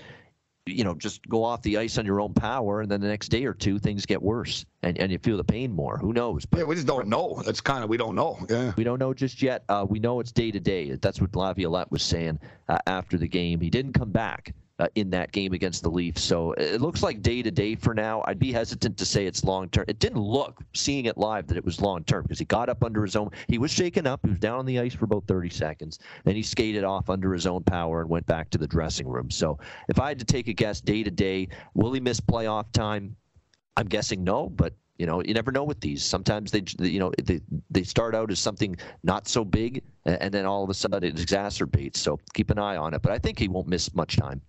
[0.68, 3.30] you know, just go off the ice on your own power, and then the next
[3.30, 5.98] day or two things get worse, and, and you feel the pain more.
[5.98, 6.46] Who knows?
[6.46, 7.42] But yeah, we just don't know.
[7.46, 8.38] That's kind of we don't know.
[8.50, 9.64] Yeah, we don't know just yet.
[9.70, 10.92] Uh, we know it's day to day.
[10.96, 13.60] That's what Laviolette was saying uh, after the game.
[13.60, 16.24] He didn't come back uh, in that game against the Leafs.
[16.24, 18.24] So it looks like day to day for now.
[18.26, 19.86] I'd be hesitant to say it's long term.
[19.88, 22.84] It didn't look, seeing it live, that it was long term because he got up
[22.84, 23.30] under his own.
[23.48, 24.22] He was shaken up.
[24.24, 26.00] He was down on the ice for about 30 seconds.
[26.24, 29.30] Then he skated off under his own power and went back to the dressing room.
[29.30, 32.72] So if I had to take a guess day to day, will he miss playoff
[32.72, 33.16] time?
[33.78, 36.04] I'm guessing no, but you know, you never know with these.
[36.04, 37.40] Sometimes they, you know, they
[37.70, 41.16] they start out as something not so big, and then all of a sudden it
[41.16, 41.98] exacerbates.
[41.98, 43.02] So keep an eye on it.
[43.04, 44.42] But I think he won't miss much time.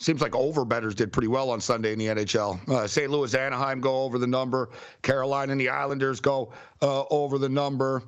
[0.00, 2.68] Seems like over betters did pretty well on Sunday in the NHL.
[2.68, 3.10] Uh, St.
[3.10, 4.70] Louis, Anaheim go over the number.
[5.02, 8.04] Carolina and the Islanders go uh, over the number.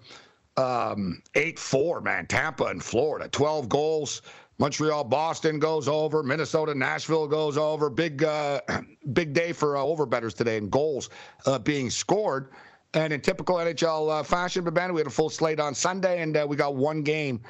[0.57, 2.27] Um, eight four, man.
[2.27, 4.23] Tampa and Florida, twelve goals.
[4.61, 6.23] Montreal, Boston goes over.
[6.23, 7.89] Minnesota, Nashville goes over.
[7.89, 8.61] Big, uh,
[9.15, 11.09] big day for uh, overbetters today and goals
[11.47, 12.51] uh, being scored.
[12.93, 16.37] And in typical NHL uh, fashion, Babano, we had a full slate on Sunday, and
[16.37, 17.41] uh, we got one game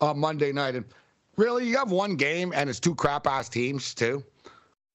[0.00, 0.76] on Monday night.
[0.76, 0.84] And
[1.36, 4.24] really, you have one game, and it's two crap ass teams too.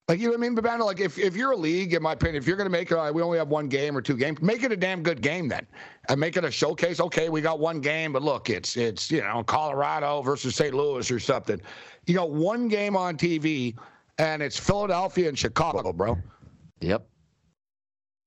[0.08, 0.86] Like you know what I mean, Babano?
[0.86, 3.12] Like if, if you're a league, in my opinion, if you're gonna make it, uh,
[3.12, 5.66] we only have one game or two games, make it a damn good game then,
[6.10, 7.00] and make it a showcase.
[7.00, 10.76] Okay, we got one game, but look, it's it's you know Colorado versus St.
[10.76, 11.60] Louis or something.
[12.06, 13.76] You got one game on TV,
[14.20, 16.20] and it's Philadelphia and Chicago, bro.
[16.82, 17.08] Yep.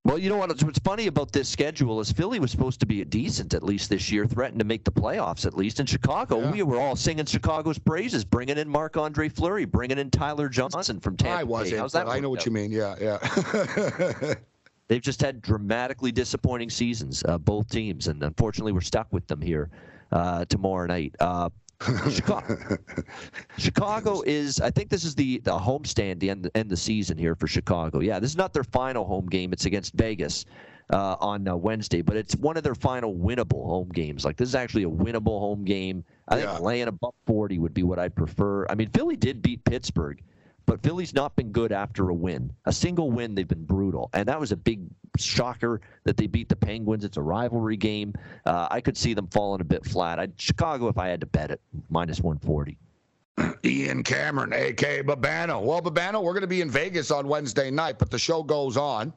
[0.09, 0.49] Well, you know what?
[0.63, 3.91] What's funny about this schedule is Philly was supposed to be a decent at least
[3.91, 5.79] this year, threatened to make the playoffs at least.
[5.79, 6.49] In Chicago, yeah.
[6.49, 10.99] we were all singing Chicago's praises, bringing in Marc Andre Fleury, bringing in Tyler Johnson
[10.99, 11.41] from Tampa.
[11.41, 11.81] I wasn't.
[11.81, 12.09] How's that?
[12.09, 12.45] I know what out?
[12.47, 12.71] you mean.
[12.71, 14.33] Yeah, yeah.
[14.87, 19.41] They've just had dramatically disappointing seasons, uh, both teams, and unfortunately, we're stuck with them
[19.41, 19.69] here
[20.11, 21.13] uh, tomorrow night.
[21.19, 21.51] Uh,
[22.11, 22.57] Chicago.
[23.57, 24.59] Chicago is.
[24.59, 27.99] I think this is the the homestand, the end, end the season here for Chicago.
[28.01, 29.53] Yeah, this is not their final home game.
[29.53, 30.45] It's against Vegas
[30.91, 34.25] uh, on uh, Wednesday, but it's one of their final winnable home games.
[34.25, 36.03] Like this is actually a winnable home game.
[36.27, 36.51] I yeah.
[36.51, 38.65] think laying above 40 would be what I'd prefer.
[38.69, 40.21] I mean, Philly did beat Pittsburgh,
[40.69, 42.53] but Philly's not been good after a win.
[42.65, 44.81] A single win, they've been brutal, and that was a big
[45.17, 47.03] shocker that they beat the Penguins.
[47.03, 48.13] It's a rivalry game.
[48.45, 50.19] Uh, I could see them falling a bit flat.
[50.19, 52.77] I'd Chicago if I had to bet it minus 140.
[53.65, 55.01] Ian Cameron, A.K.
[55.01, 55.59] Babano.
[55.59, 58.77] Well, Babano, we're going to be in Vegas on Wednesday night, but the show goes
[58.77, 59.11] on.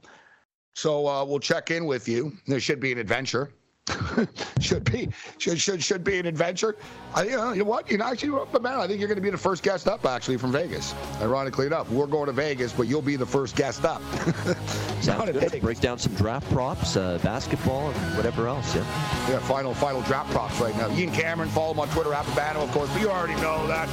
[0.72, 2.32] So uh, we'll check in with you.
[2.46, 3.52] There should be an adventure.
[4.60, 6.76] should be should should should be an adventure.
[7.14, 7.90] I, you, know, you know what?
[7.90, 10.36] You know, actually, man, I think you're going to be the first guest up actually
[10.36, 10.94] from Vegas.
[11.20, 14.00] Ironically enough, we're going to Vegas, but you'll be the first guest up.
[15.00, 15.60] Sounds good.
[15.60, 18.74] Break down some draft props, uh, basketball, and whatever else.
[18.74, 18.82] Yeah.
[19.28, 19.40] Yeah.
[19.40, 20.88] Final final draft props right now.
[20.96, 22.88] Ian Cameron, follow him on Twitter, at Babano, of course.
[22.92, 23.88] But you already know that.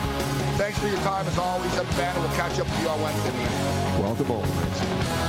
[0.57, 2.19] Thanks for your time as always, at Babano.
[2.19, 3.31] We'll catch up with you on Wednesday.
[3.99, 5.28] Welcome home.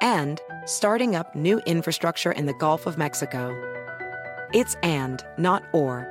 [0.00, 3.54] and starting up new infrastructure in the Gulf of Mexico.
[4.52, 6.08] It's and, not or.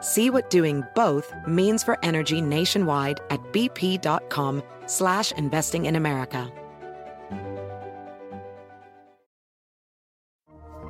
[0.00, 6.50] See what doing both means for energy nationwide at bp.com slash investing in America.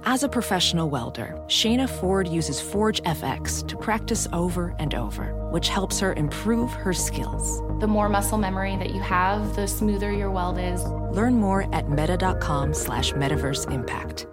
[0.05, 5.69] As a professional welder, Shayna Ford uses Forge FX to practice over and over, which
[5.69, 7.63] helps her improve her skills.
[7.83, 10.85] The more muscle memory that you have, the smoother your weld is.
[10.85, 14.29] Learn more at meta.com slash metaverse impact.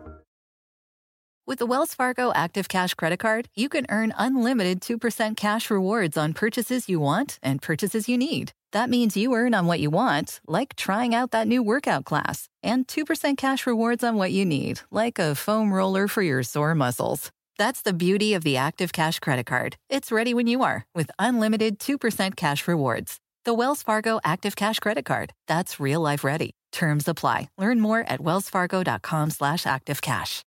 [1.48, 6.16] With the Wells Fargo Active Cash Credit Card, you can earn unlimited 2% cash rewards
[6.16, 8.52] on purchases you want and purchases you need.
[8.72, 12.48] That means you earn on what you want, like trying out that new workout class,
[12.62, 16.76] and 2% cash rewards on what you need, like a foam roller for your sore
[16.76, 17.32] muscles.
[17.58, 19.76] That's the beauty of the Active Cash credit card.
[19.90, 23.20] It's ready when you are with unlimited 2% cash rewards.
[23.50, 25.34] The Wells Fargo Active Cash credit card.
[25.48, 26.52] That's real life ready.
[26.72, 27.50] Terms apply.
[27.58, 30.44] Learn more at wellsfargo.com slash activecash.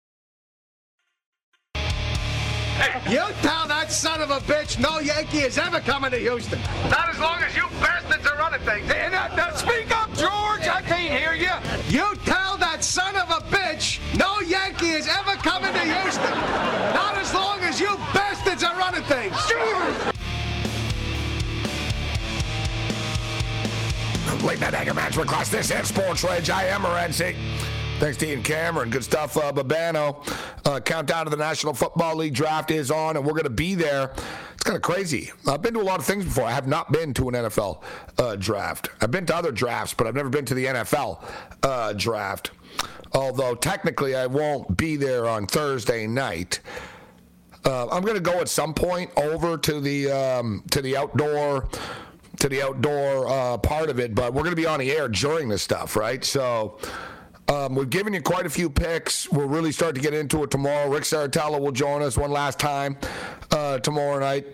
[1.74, 6.58] Hey, you tell that son of a bitch no Yankee is ever coming to Houston.
[6.88, 8.90] Not as long as you bastards are running things.
[8.90, 10.66] Hey, now, now speak up, George.
[10.66, 11.52] I can't hear you.
[11.94, 16.30] You tell that son of a bitch no Yankee is ever coming to Houston.
[16.94, 20.15] Not as long as you bastards are running things.
[24.44, 25.48] Late night anger management class.
[25.48, 26.50] This is Sports Rage.
[26.50, 27.34] I am Morency.
[27.98, 28.90] Thanks to Ian Cameron.
[28.90, 30.16] Good stuff, uh, Babano.
[30.64, 33.74] Uh, countdown to the National Football League draft is on, and we're going to be
[33.74, 34.12] there.
[34.54, 35.32] It's kind of crazy.
[35.48, 36.44] I've been to a lot of things before.
[36.44, 37.82] I have not been to an NFL
[38.18, 38.90] uh, draft.
[39.00, 41.24] I've been to other drafts, but I've never been to the NFL
[41.62, 42.50] uh, draft.
[43.12, 46.60] Although technically, I won't be there on Thursday night.
[47.64, 51.68] Uh, I'm going to go at some point over to the um, to the outdoor
[52.38, 55.08] to the outdoor uh, part of it, but we're going to be on the air
[55.08, 56.24] during this stuff, right?
[56.24, 56.78] So.
[57.48, 59.30] Um, we've given you quite a few picks.
[59.30, 60.90] We'll really start to get into it tomorrow.
[60.90, 62.98] Rick Saratella will join us one last time
[63.52, 64.46] uh, tomorrow night.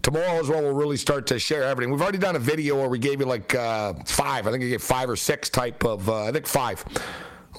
[0.00, 1.92] Tomorrow is when we'll really start to share everything.
[1.92, 4.46] We've already done a video where we gave you like uh, five.
[4.46, 6.08] I think I gave five or six type of.
[6.08, 6.82] Uh, I think five.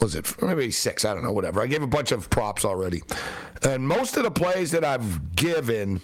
[0.01, 1.05] Was it maybe six?
[1.05, 1.33] I don't know.
[1.33, 1.61] Whatever.
[1.61, 3.03] I gave a bunch of props already,
[3.61, 6.01] and most of the plays that I've given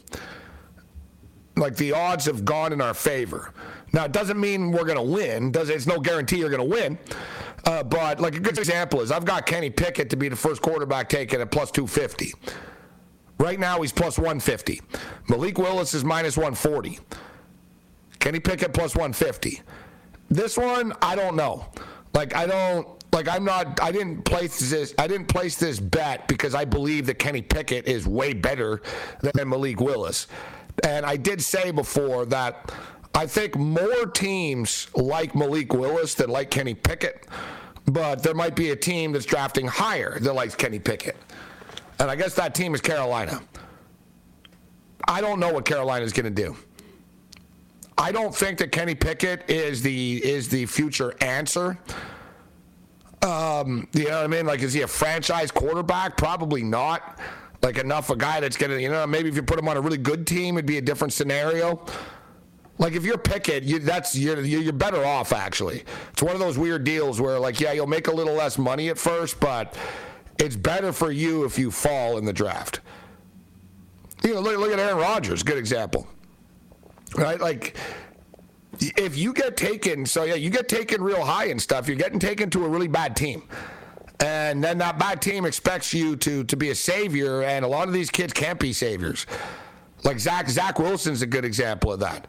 [1.55, 3.53] like the odds have gone in our favor.
[3.93, 5.51] Now, it doesn't mean we're going to win.
[5.51, 6.97] Does it's no guarantee you're going to win.
[7.65, 10.61] Uh, but like a good example is I've got Kenny Pickett to be the first
[10.61, 12.33] quarterback taken at plus 250.
[13.39, 14.81] Right now he's plus 150.
[15.29, 16.99] Malik Willis is minus 140.
[18.19, 19.61] Kenny Pickett plus 150.
[20.29, 21.65] This one I don't know.
[22.13, 26.27] Like I don't like I'm not I didn't place this I didn't place this bet
[26.27, 28.81] because I believe that Kenny Pickett is way better
[29.21, 30.27] than Malik Willis.
[30.83, 32.71] And I did say before that
[33.13, 37.27] I think more teams like Malik Willis than like Kenny Pickett,
[37.85, 41.15] but there might be a team that's drafting higher that likes Kenny Pickett.
[41.99, 43.41] And I guess that team is Carolina.
[45.07, 46.57] I don't know what Carolina is going to do.
[47.97, 51.77] I don't think that Kenny Pickett is the is the future answer.
[53.21, 54.45] Um, you know what I mean?
[54.45, 56.17] Like, is he a franchise quarterback?
[56.17, 57.17] Probably not.
[57.65, 59.81] Like enough a guy that's gonna, you know, maybe if you put him on a
[59.81, 61.83] really good team, it'd be a different scenario.
[62.77, 65.83] Like if you're Pickett, you, that's you're you're better off actually.
[66.11, 68.89] It's one of those weird deals where like yeah, you'll make a little less money
[68.89, 69.75] at first, but
[70.37, 72.81] it's better for you if you fall in the draft.
[74.23, 76.07] You know, look, look at Aaron Rodgers, good example.
[77.15, 77.41] Right?
[77.41, 77.75] Like
[78.79, 82.19] if you get taken, so yeah, you get taken real high and stuff, you're getting
[82.19, 83.41] taken to a really bad team.
[84.19, 87.87] And then that bad team expects you to to be a savior, and a lot
[87.87, 89.25] of these kids can't be saviors.
[90.03, 92.27] Like Zach Zach Wilson's a good example of that.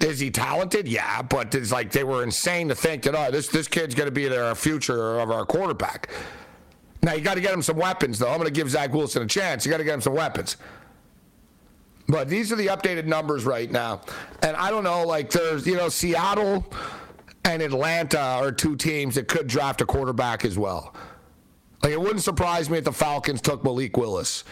[0.00, 0.86] Is he talented?
[0.86, 4.06] Yeah, but it's like they were insane to think that oh this this kid's going
[4.06, 6.08] to be the future of our quarterback.
[7.02, 8.28] Now you got to get him some weapons though.
[8.28, 9.66] I'm going to give Zach Wilson a chance.
[9.66, 10.56] You got to get him some weapons.
[12.06, 14.00] But these are the updated numbers right now,
[14.42, 15.04] and I don't know.
[15.04, 16.64] Like there's you know Seattle
[17.44, 20.94] and Atlanta are two teams that could draft a quarterback as well.
[21.82, 24.44] Like it wouldn't surprise me if the Falcons took Malik Willis.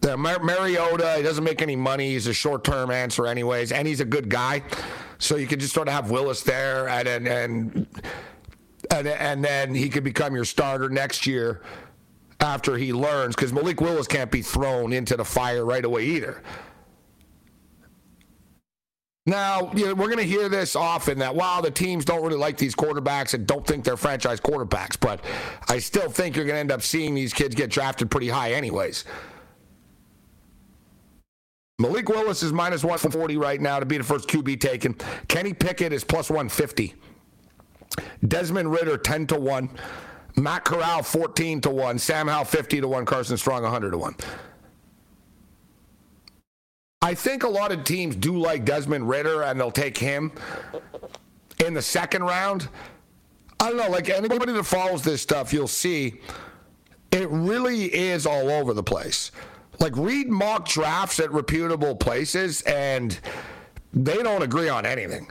[0.00, 2.10] The Mar- Mariota, he doesn't make any money.
[2.10, 4.62] He's a short-term answer, anyways, and he's a good guy.
[5.18, 7.86] So you could just sort of have Willis there, and and and
[8.90, 11.62] and, and then he could become your starter next year
[12.40, 16.42] after he learns, because Malik Willis can't be thrown into the fire right away either.
[19.24, 22.36] Now, you know, we're going to hear this often that, wow, the teams don't really
[22.36, 24.98] like these quarterbacks and don't think they're franchise quarterbacks.
[24.98, 25.24] But
[25.68, 28.52] I still think you're going to end up seeing these kids get drafted pretty high,
[28.52, 29.04] anyways.
[31.78, 34.94] Malik Willis is minus 140 right now to be the first QB taken.
[35.28, 36.94] Kenny Pickett is plus 150.
[38.26, 39.70] Desmond Ridder, 10 to 1.
[40.36, 41.98] Matt Corral 14 to 1.
[41.98, 43.04] Sam Howell 50 to 1.
[43.04, 44.16] Carson Strong 100 to 1.
[47.02, 50.30] I think a lot of teams do like Desmond Ridder and they'll take him
[51.64, 52.68] in the second round.
[53.58, 56.20] I don't know, like anybody that follows this stuff, you'll see
[57.10, 59.32] it really is all over the place.
[59.80, 63.18] Like read mock drafts at reputable places and
[63.92, 65.28] they don't agree on anything.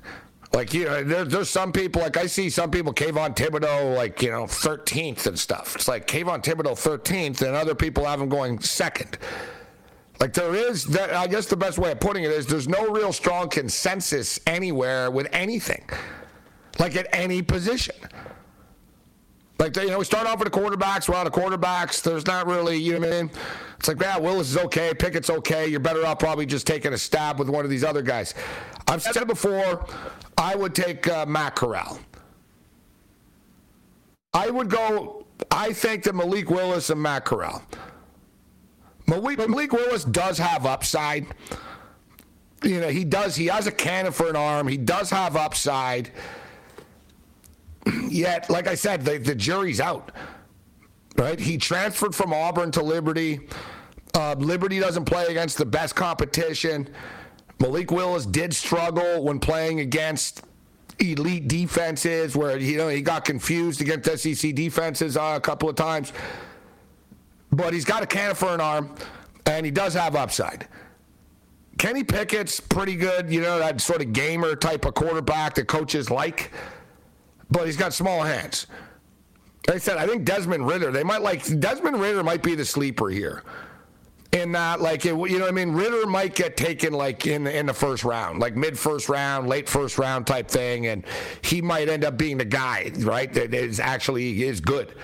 [0.53, 4.21] Like you know, there, there's some people like I see some people Kayvon Thibodeaux like
[4.21, 5.75] you know 13th and stuff.
[5.75, 9.17] It's like Kayvon Thibodeaux 13th, and other people have him going second.
[10.21, 12.91] Like there is, that, I guess the best way of putting it is there's no
[12.91, 15.83] real strong consensus anywhere with anything,
[16.77, 17.95] like at any position.
[19.57, 21.09] Like you know, we start off with the quarterbacks.
[21.09, 22.03] We're out of quarterbacks.
[22.03, 23.31] There's not really, you know what I mean?
[23.79, 25.65] It's like, yeah, Willis is okay, Pickett's okay.
[25.65, 28.35] You're better off probably just taking a stab with one of these other guys.
[28.87, 29.87] I've said before,
[30.37, 31.99] I would take uh, Matt Corral.
[34.35, 35.25] I would go.
[35.49, 37.63] I think that Malik Willis and Matt Corral.
[39.07, 41.27] Malik, Malik Willis does have upside.
[42.63, 43.35] You know, he does.
[43.35, 44.67] He has a cannon for an arm.
[44.67, 46.11] He does have upside.
[48.07, 50.11] Yet, like I said, the, the jury's out.
[51.17, 51.39] Right?
[51.39, 53.41] He transferred from Auburn to Liberty.
[54.13, 56.89] Uh, Liberty doesn't play against the best competition.
[57.59, 60.43] Malik Willis did struggle when playing against
[60.99, 65.75] elite defenses where you know he got confused against SEC defenses uh, a couple of
[65.75, 66.13] times.
[67.51, 68.95] But he's got a cannon for an arm,
[69.45, 70.67] and he does have upside.
[71.77, 76.09] Kenny Pickett's pretty good, you know, that sort of gamer type of quarterback that coaches
[76.09, 76.51] like,
[77.49, 78.67] but he's got small hands.
[79.67, 82.65] Like I said, I think Desmond Ridder, they might like, Desmond Ridder might be the
[82.65, 83.43] sleeper here.
[84.31, 85.71] In that, like, it, you know what I mean?
[85.71, 89.67] Ridder might get taken, like, in, in the first round, like mid first round, late
[89.67, 91.03] first round type thing, and
[91.41, 94.95] he might end up being the guy, right, that is actually is good.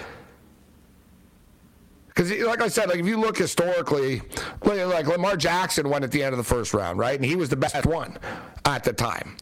[2.17, 4.23] Because, like I said, like if you look historically,
[4.63, 7.15] like Lamar Jackson went at the end of the first round, right?
[7.15, 8.17] And he was the best one
[8.65, 9.37] at the time,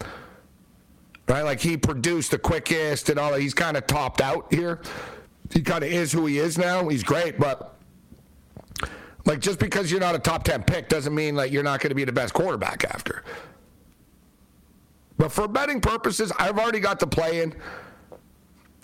[1.30, 1.43] right?
[1.43, 3.39] Like he produced the quickest and all that.
[3.39, 4.82] He's kind of topped out here.
[5.53, 6.89] He kind of is who he is now.
[6.89, 7.78] He's great, but
[9.23, 11.91] like just because you're not a top 10 pick doesn't mean like you're not going
[11.91, 13.23] to be the best quarterback after.
[15.17, 17.55] But for betting purposes, I've already got the play in.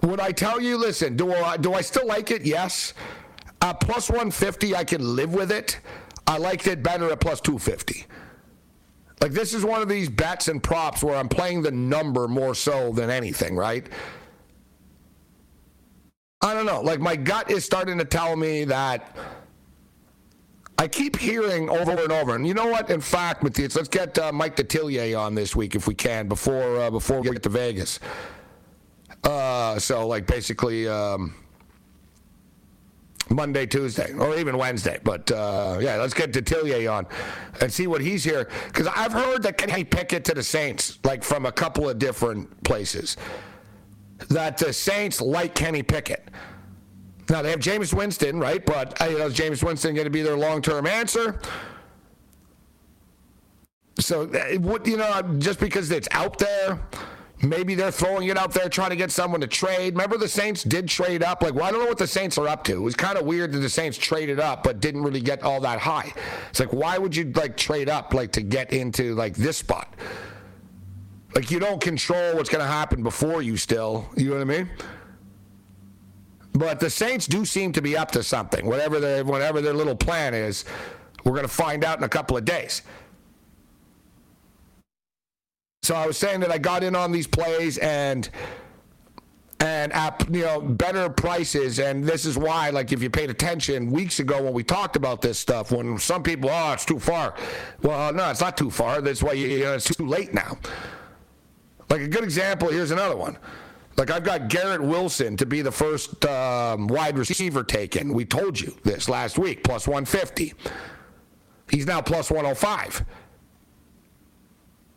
[0.04, 2.44] Would I tell you, listen, do I, do I still like it?
[2.44, 2.94] Yes.
[3.92, 5.82] Plus 150, I can live with it.
[6.26, 8.06] I liked it better at plus 250.
[9.20, 12.56] Like, this is one of these bets and props where I'm playing the number more
[12.56, 13.86] so than anything, right?
[16.42, 16.82] I don't know.
[16.82, 19.14] Like, my gut is starting to tell me that
[20.78, 22.34] I keep hearing over and over.
[22.34, 22.90] And you know what?
[22.90, 26.80] In fact, Matthias, let's get uh, Mike Detillier on this week if we can before
[26.80, 28.00] uh, before we get to Vegas.
[29.24, 30.88] Uh, so, like, basically.
[30.88, 31.36] Um,
[33.32, 35.00] Monday, Tuesday, or even Wednesday.
[35.04, 37.08] But uh, yeah, let's get Detillier on
[37.60, 38.50] and see what he's here.
[38.68, 42.64] Because I've heard that Kenny Pickett to the Saints, like from a couple of different
[42.64, 43.18] places,
[44.30, 46.30] that the Saints like Kenny Pickett.
[47.30, 48.66] Now they have Jameis Winston, right?
[48.66, 51.40] But you know, is Jameis Winston going to be their long-term answer?
[54.00, 56.80] So, uh, you know, just because it's out there
[57.44, 59.94] Maybe they're throwing it out there trying to get someone to trade.
[59.94, 61.42] Remember the Saints did trade up?
[61.42, 62.74] Like, well, I don't know what the Saints are up to.
[62.74, 65.60] It was kind of weird that the Saints traded up but didn't really get all
[65.62, 66.14] that high.
[66.52, 69.96] It's like, why would you like trade up like to get into like this spot?
[71.34, 74.08] Like you don't control what's going to happen before you still.
[74.16, 74.70] You know what I mean?
[76.54, 78.66] But the Saints do seem to be up to something.
[78.68, 80.66] Whatever their whatever their little plan is,
[81.24, 82.82] we're going to find out in a couple of days.
[85.84, 88.30] So I was saying that I got in on these plays and
[89.60, 91.80] and at you know better prices.
[91.80, 95.22] And this is why like if you paid attention weeks ago when we talked about
[95.22, 97.34] this stuff when some people oh it's too far.
[97.82, 99.02] Well no it's not too far.
[99.02, 100.60] That's why you, you know, it's too late now.
[101.90, 103.36] Like a good example here's another one.
[103.98, 108.14] Like I've got Garrett Wilson to be the first um, wide receiver taken.
[108.14, 110.54] We told you this last week plus 150
[111.72, 113.04] he's now plus 105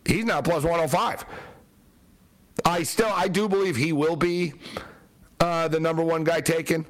[0.07, 1.24] he's now plus 105.
[2.64, 4.55] I still, I do believe he will be
[5.40, 6.86] uh, the number one guy taken.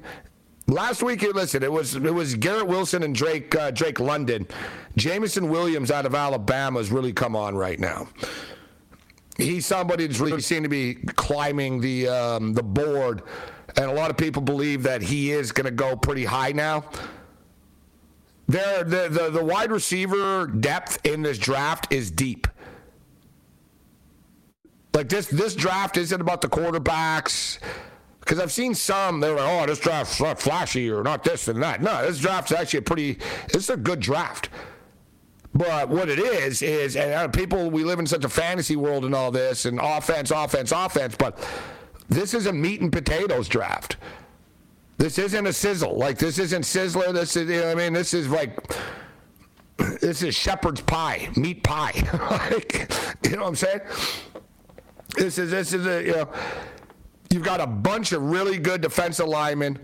[0.67, 4.47] Last week, you listen, it was it was Garrett Wilson and Drake uh, Drake London.
[4.95, 8.07] Jameson Williams out of Alabama has really come on right now.
[9.37, 13.21] He's somebody that's really seemed to be climbing the um, the board,
[13.77, 16.85] and a lot of people believe that he is going to go pretty high now.
[18.47, 22.47] There, the, the the wide receiver depth in this draft is deep.
[24.95, 27.59] Like this this draft isn't about the quarterbacks.
[28.21, 31.61] Because I've seen some, they're like, oh, this draft's not flashy or not this and
[31.61, 31.83] that.
[31.83, 33.19] No, this draft's actually a pretty,
[33.49, 34.49] it's a good draft.
[35.53, 39.05] But what it is, is, and uh, people, we live in such a fantasy world
[39.05, 41.37] and all this, and offense, offense, offense, but
[42.09, 43.97] this is a meat and potatoes draft.
[44.97, 45.95] This isn't a sizzle.
[45.95, 47.13] Like, this isn't Sizzler.
[47.13, 47.93] This is, you know I mean?
[47.93, 48.57] This is like,
[49.77, 51.93] this is shepherd's pie, meat pie.
[52.51, 52.91] like,
[53.23, 53.81] you know what I'm saying?
[55.17, 56.29] This is this is a you know
[57.31, 59.79] you've got a bunch of really good defensive linemen.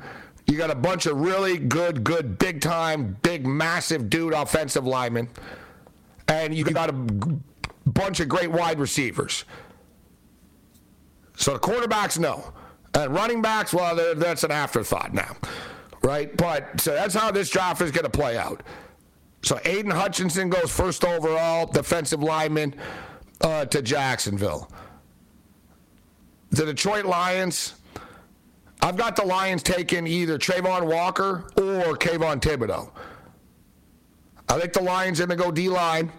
[0.48, 5.30] You got a bunch of really good, good, big time, big, massive dude offensive linemen,
[6.28, 6.94] and you got a
[7.86, 9.46] bunch of great wide receivers.
[11.38, 12.54] So the quarterbacks, no,
[12.94, 15.38] and running backs, well, that's an afterthought now,
[16.04, 16.36] right?
[16.36, 18.64] But so that's how this draft is going to play out.
[19.44, 22.76] So Aidan Hutchinson goes first overall, defensive lineman
[23.40, 24.70] uh, to Jacksonville
[26.52, 27.76] the Detroit Lions.
[28.82, 32.92] I've got the Lions taking either Travon Walker or Kayvon Thibodeaux.
[34.50, 36.12] I think the Lions going to go D line.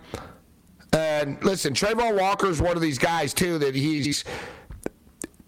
[0.95, 4.25] And listen, Travon Walker is one of these guys, too, that he's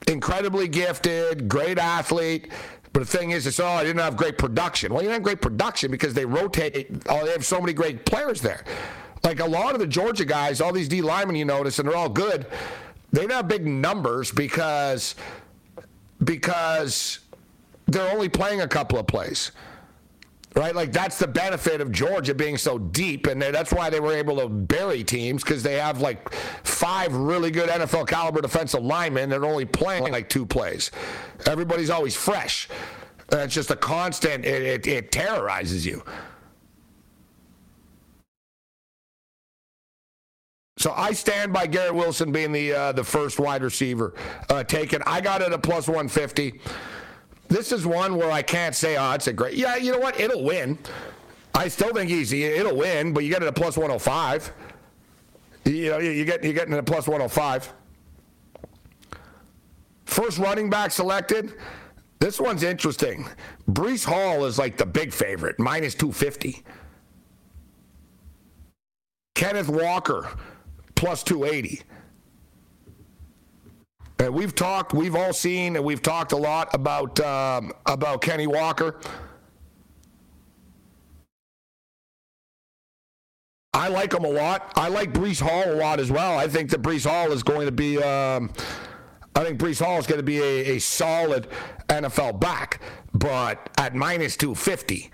[0.07, 2.51] incredibly gifted, great athlete.
[2.93, 4.93] But the thing is, it's oh, I didn't have great production.
[4.93, 6.89] Well, you didn't have great production because they rotate.
[7.09, 8.65] Oh, they have so many great players there.
[9.23, 11.97] Like a lot of the Georgia guys, all these D linemen you notice, and they're
[11.97, 12.47] all good
[13.15, 15.15] They didn't have big numbers because
[16.25, 17.21] because
[17.87, 19.53] they're only playing a couple of plays.
[20.57, 20.75] Right?
[20.75, 24.39] Like that's the benefit of Georgia being so deep and that's why they were able
[24.39, 26.33] to bury teams because they have like
[26.65, 30.91] five really good NFL caliber defensive linemen that are only playing like two plays.
[31.47, 32.69] Everybody's always fresh.
[33.31, 36.03] It's just a constant it, it, it terrorizes you.
[40.85, 44.13] So I stand by Garrett Wilson being the uh, the first wide receiver
[44.51, 45.03] uh, taken.
[45.07, 46.61] I got it at plus 150.
[47.49, 49.55] This is one where I can't say, oh, it's a great.
[49.55, 50.21] Yeah, you know what?
[50.21, 50.79] It'll win.
[51.55, 54.53] I still think he's it'll win, but you get it at plus 105.
[55.65, 57.73] You know, you get you getting it at plus 105.
[60.05, 61.55] First running back selected.
[62.19, 63.27] This one's interesting.
[63.71, 66.63] Breece Hall is like the big favorite, minus 250.
[69.35, 70.29] Kenneth Walker,
[70.95, 71.83] plus 280.
[74.19, 78.47] And we've talked, we've all seen, and we've talked a lot about um, about Kenny
[78.47, 79.01] Walker.
[83.73, 84.73] I like him a lot.
[84.77, 86.39] I like Breece Hall a lot as well.
[86.39, 88.01] I think that Breece Hall is going to be.
[88.01, 88.53] Um,
[89.35, 91.49] I think Breece Hall is going to be a, a solid
[91.89, 92.81] NFL back,
[93.13, 95.11] but at minus 250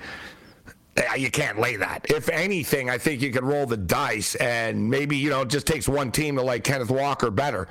[1.16, 2.06] you can't lay that.
[2.10, 5.66] If anything, I think you could roll the dice and maybe, you know, it just
[5.66, 7.68] takes one team to like Kenneth Walker better.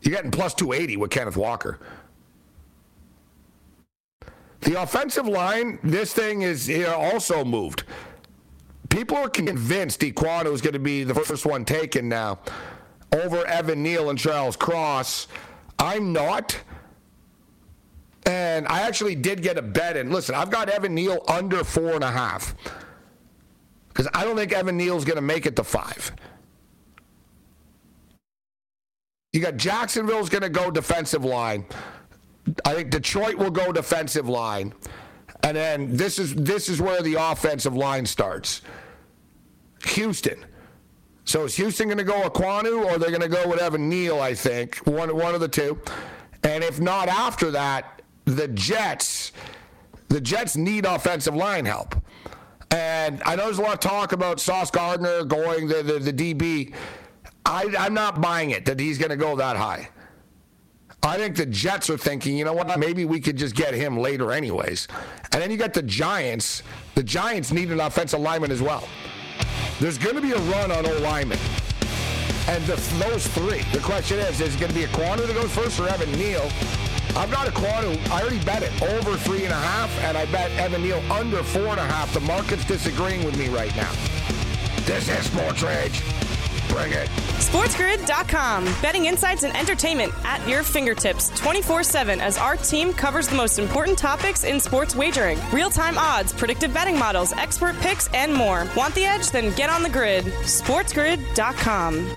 [0.00, 1.78] You're getting plus 280 with Kenneth Walker.
[4.60, 7.84] The offensive line, this thing is you know, also moved.
[8.88, 12.40] People are convinced Ekwonu is going to be the first one taken now
[13.12, 15.28] over Evan Neal and Charles Cross.
[15.78, 16.58] I'm not.
[18.26, 20.10] And I actually did get a bet in.
[20.10, 22.54] Listen, I've got Evan Neal under four and a half.
[23.88, 26.12] Because I don't think Evan Neal's going to make it to five.
[29.32, 31.66] You got Jacksonville's going to go defensive line.
[32.64, 34.74] I think Detroit will go defensive line.
[35.42, 38.62] And then this is this is where the offensive line starts.
[39.88, 40.44] Houston.
[41.24, 44.20] So is Houston going to go Ekwonu or they're going to go with Evan Neal,
[44.20, 44.76] I think.
[44.78, 45.80] One, one of the two.
[46.42, 47.95] And if not after that,
[48.26, 49.32] the Jets,
[50.08, 51.94] the Jets need offensive line help.
[52.70, 56.34] And I know there's a lot of talk about Sauce Gardner going the, the, the
[56.34, 56.74] DB.
[57.46, 59.88] I, I'm not buying it that he's going to go that high.
[61.02, 63.96] I think the Jets are thinking, you know what, maybe we could just get him
[63.96, 64.88] later, anyways.
[65.32, 66.64] And then you got the Giants.
[66.96, 68.88] The Giants need an offensive lineman as well.
[69.78, 71.38] There's going to be a run on O lineman.
[72.48, 75.34] And the, those three, the question is, is it going to be a corner that
[75.34, 76.50] goes first or Evan Neal?
[77.14, 77.96] I've got Ekwonu.
[78.10, 81.42] I already bet it over three and a half, and I bet Evan Neal under
[81.42, 82.12] four and a half.
[82.12, 83.90] The market's disagreeing with me right now.
[84.84, 86.02] This is Sports Rage.
[86.68, 87.08] Bring it.
[87.38, 88.64] SportsGrid.com.
[88.82, 93.58] Betting insights and entertainment at your fingertips 24 7 as our team covers the most
[93.58, 98.66] important topics in sports wagering real time odds, predictive betting models, expert picks, and more.
[98.76, 99.30] Want the edge?
[99.30, 100.24] Then get on the grid.
[100.24, 102.16] SportsGrid.com.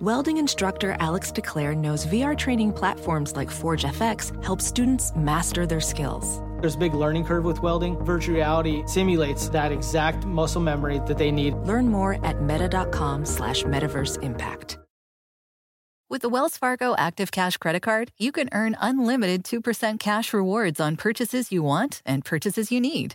[0.00, 5.80] Welding instructor Alex DeClaire knows VR training platforms like Forge FX help students master their
[5.80, 6.42] skills.
[6.60, 7.96] There's a big learning curve with welding.
[8.04, 11.54] Virtual reality simulates that exact muscle memory that they need.
[11.58, 14.78] Learn more at meta.com slash metaverse impact.
[16.10, 20.80] With the Wells Fargo Active Cash Credit Card, you can earn unlimited 2% cash rewards
[20.80, 23.14] on purchases you want and purchases you need.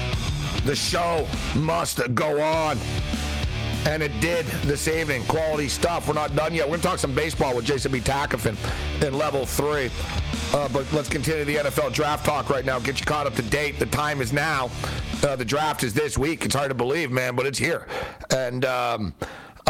[0.65, 2.77] The show must go on.
[3.85, 5.23] And it did this evening.
[5.25, 6.07] Quality stuff.
[6.07, 6.65] We're not done yet.
[6.65, 7.99] We're going to talk some baseball with Jason B.
[7.99, 8.55] Takafin
[9.03, 9.89] in level three.
[10.53, 12.77] Uh, but let's continue the NFL draft talk right now.
[12.77, 13.79] Get you caught up to date.
[13.79, 14.69] The time is now.
[15.23, 16.45] Uh, the draft is this week.
[16.45, 17.87] It's hard to believe, man, but it's here.
[18.29, 19.13] And um,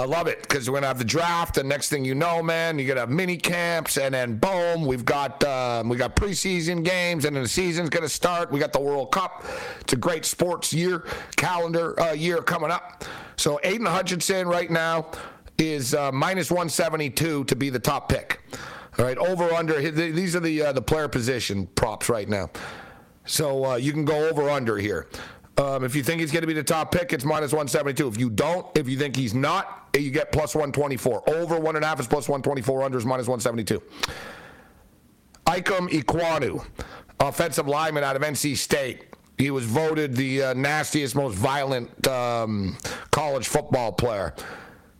[0.01, 2.79] I love it because we're gonna have the draft, and next thing you know, man,
[2.79, 7.23] you're gonna have mini camps, and then boom, we've got um, we got preseason games,
[7.23, 8.51] and then the season's gonna start.
[8.51, 9.45] We got the World Cup.
[9.79, 13.05] It's a great sports year calendar uh, year coming up.
[13.35, 15.11] So Aidan Hutchinson right now
[15.59, 18.41] is uh, minus 172 to be the top pick.
[18.97, 19.79] All right, over under.
[19.79, 22.49] These are the uh, the player position props right now.
[23.25, 25.07] So uh, you can go over under here.
[25.57, 28.07] Um, if you think he's going to be the top pick, it's minus 172.
[28.07, 31.29] If you don't, if you think he's not, you get plus 124.
[31.29, 32.83] Over one and a half is plus 124.
[32.83, 33.81] Under is minus 172.
[35.45, 36.65] Ikem Ekwonu,
[37.19, 39.05] offensive lineman out of NC State.
[39.37, 42.77] He was voted the uh, nastiest, most violent um,
[43.11, 44.33] college football player.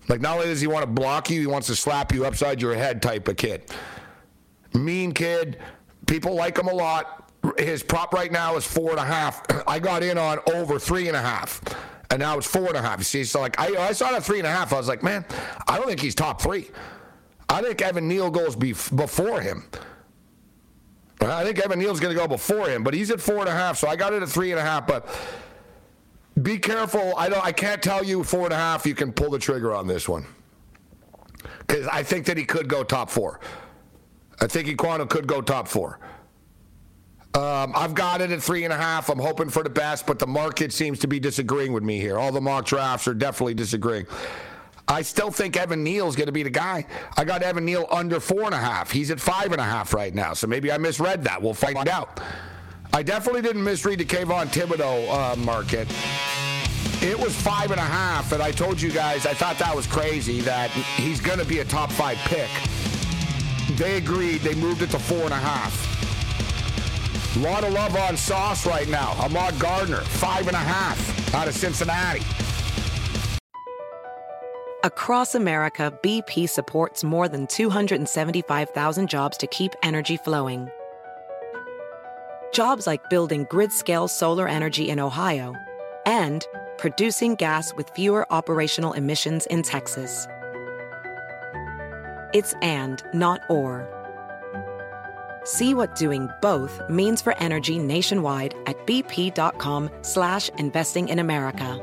[0.08, 2.62] Like, not only does he want to block you, he wants to slap you upside
[2.62, 3.64] your head type of kid.
[4.74, 5.60] Mean kid.
[6.08, 7.21] People like him a lot
[7.58, 9.42] his prop right now is four and a half.
[9.68, 11.62] I got in on over three and a half.
[12.10, 13.00] And now it's four and a half.
[13.00, 14.74] You see, so like I, I saw that three and a half.
[14.74, 15.26] I was like, man,
[15.68, 16.70] I don't think he's top three.
[17.48, 19.64] I think Evan Neal goes bef- before him.
[21.22, 23.54] I think Evan Neal's going to go before him, but he's at four and a
[23.54, 23.78] half.
[23.78, 24.88] So I got it at three and a half.
[24.88, 25.08] But
[26.42, 27.14] be careful.
[27.16, 27.46] I don't.
[27.46, 28.86] I can't tell you four and a half.
[28.86, 30.26] You can pull the trigger on this one
[31.60, 33.40] because I think that he could go top four.
[34.40, 36.00] I think Ekwonu could go top four.
[37.34, 39.10] Um, I've got it at three and a half.
[39.10, 42.20] I'm hoping for the best, but the market seems to be disagreeing with me here.
[42.20, 44.06] All the mock drafts are definitely disagreeing.
[44.88, 46.86] I still think Evan Neal's going to be the guy.
[47.16, 48.92] I got Evan Neal under four and a half.
[48.92, 51.42] He's at five and a half right now, so maybe I misread that.
[51.42, 52.20] We'll find out.
[52.92, 55.88] I definitely didn't misread the Kayvon Thibodeaux uh, market.
[57.02, 59.88] It was five and a half, and I told you guys I thought that was
[59.88, 62.50] crazy that he's going to be a top five pick.
[63.78, 64.42] They agreed.
[64.42, 65.91] They moved it to four and a half.
[67.34, 69.14] A lot of love on Sauce right now.
[69.14, 72.20] Ahmad Gardner, five and a half out of Cincinnati.
[74.84, 80.70] Across America, BP supports more than 275,000 jobs to keep energy flowing.
[82.52, 85.56] Jobs like building grid scale solar energy in Ohio
[86.06, 86.46] and
[86.78, 90.28] producing gas with fewer operational emissions in Texas.
[92.34, 94.01] It's and, not or.
[95.44, 101.80] See what doing both means for energy nationwide at bp.com slash investing in America.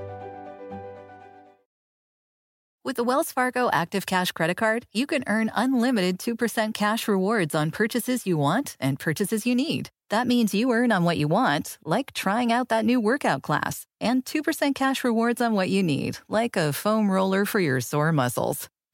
[2.88, 7.54] With the Wells Fargo Active Cash Credit Card, you can earn unlimited 2% cash rewards
[7.54, 9.90] on purchases you want and purchases you need.
[10.08, 13.84] That means you earn on what you want, like trying out that new workout class,
[14.00, 18.10] and 2% cash rewards on what you need, like a foam roller for your sore
[18.10, 18.70] muscles.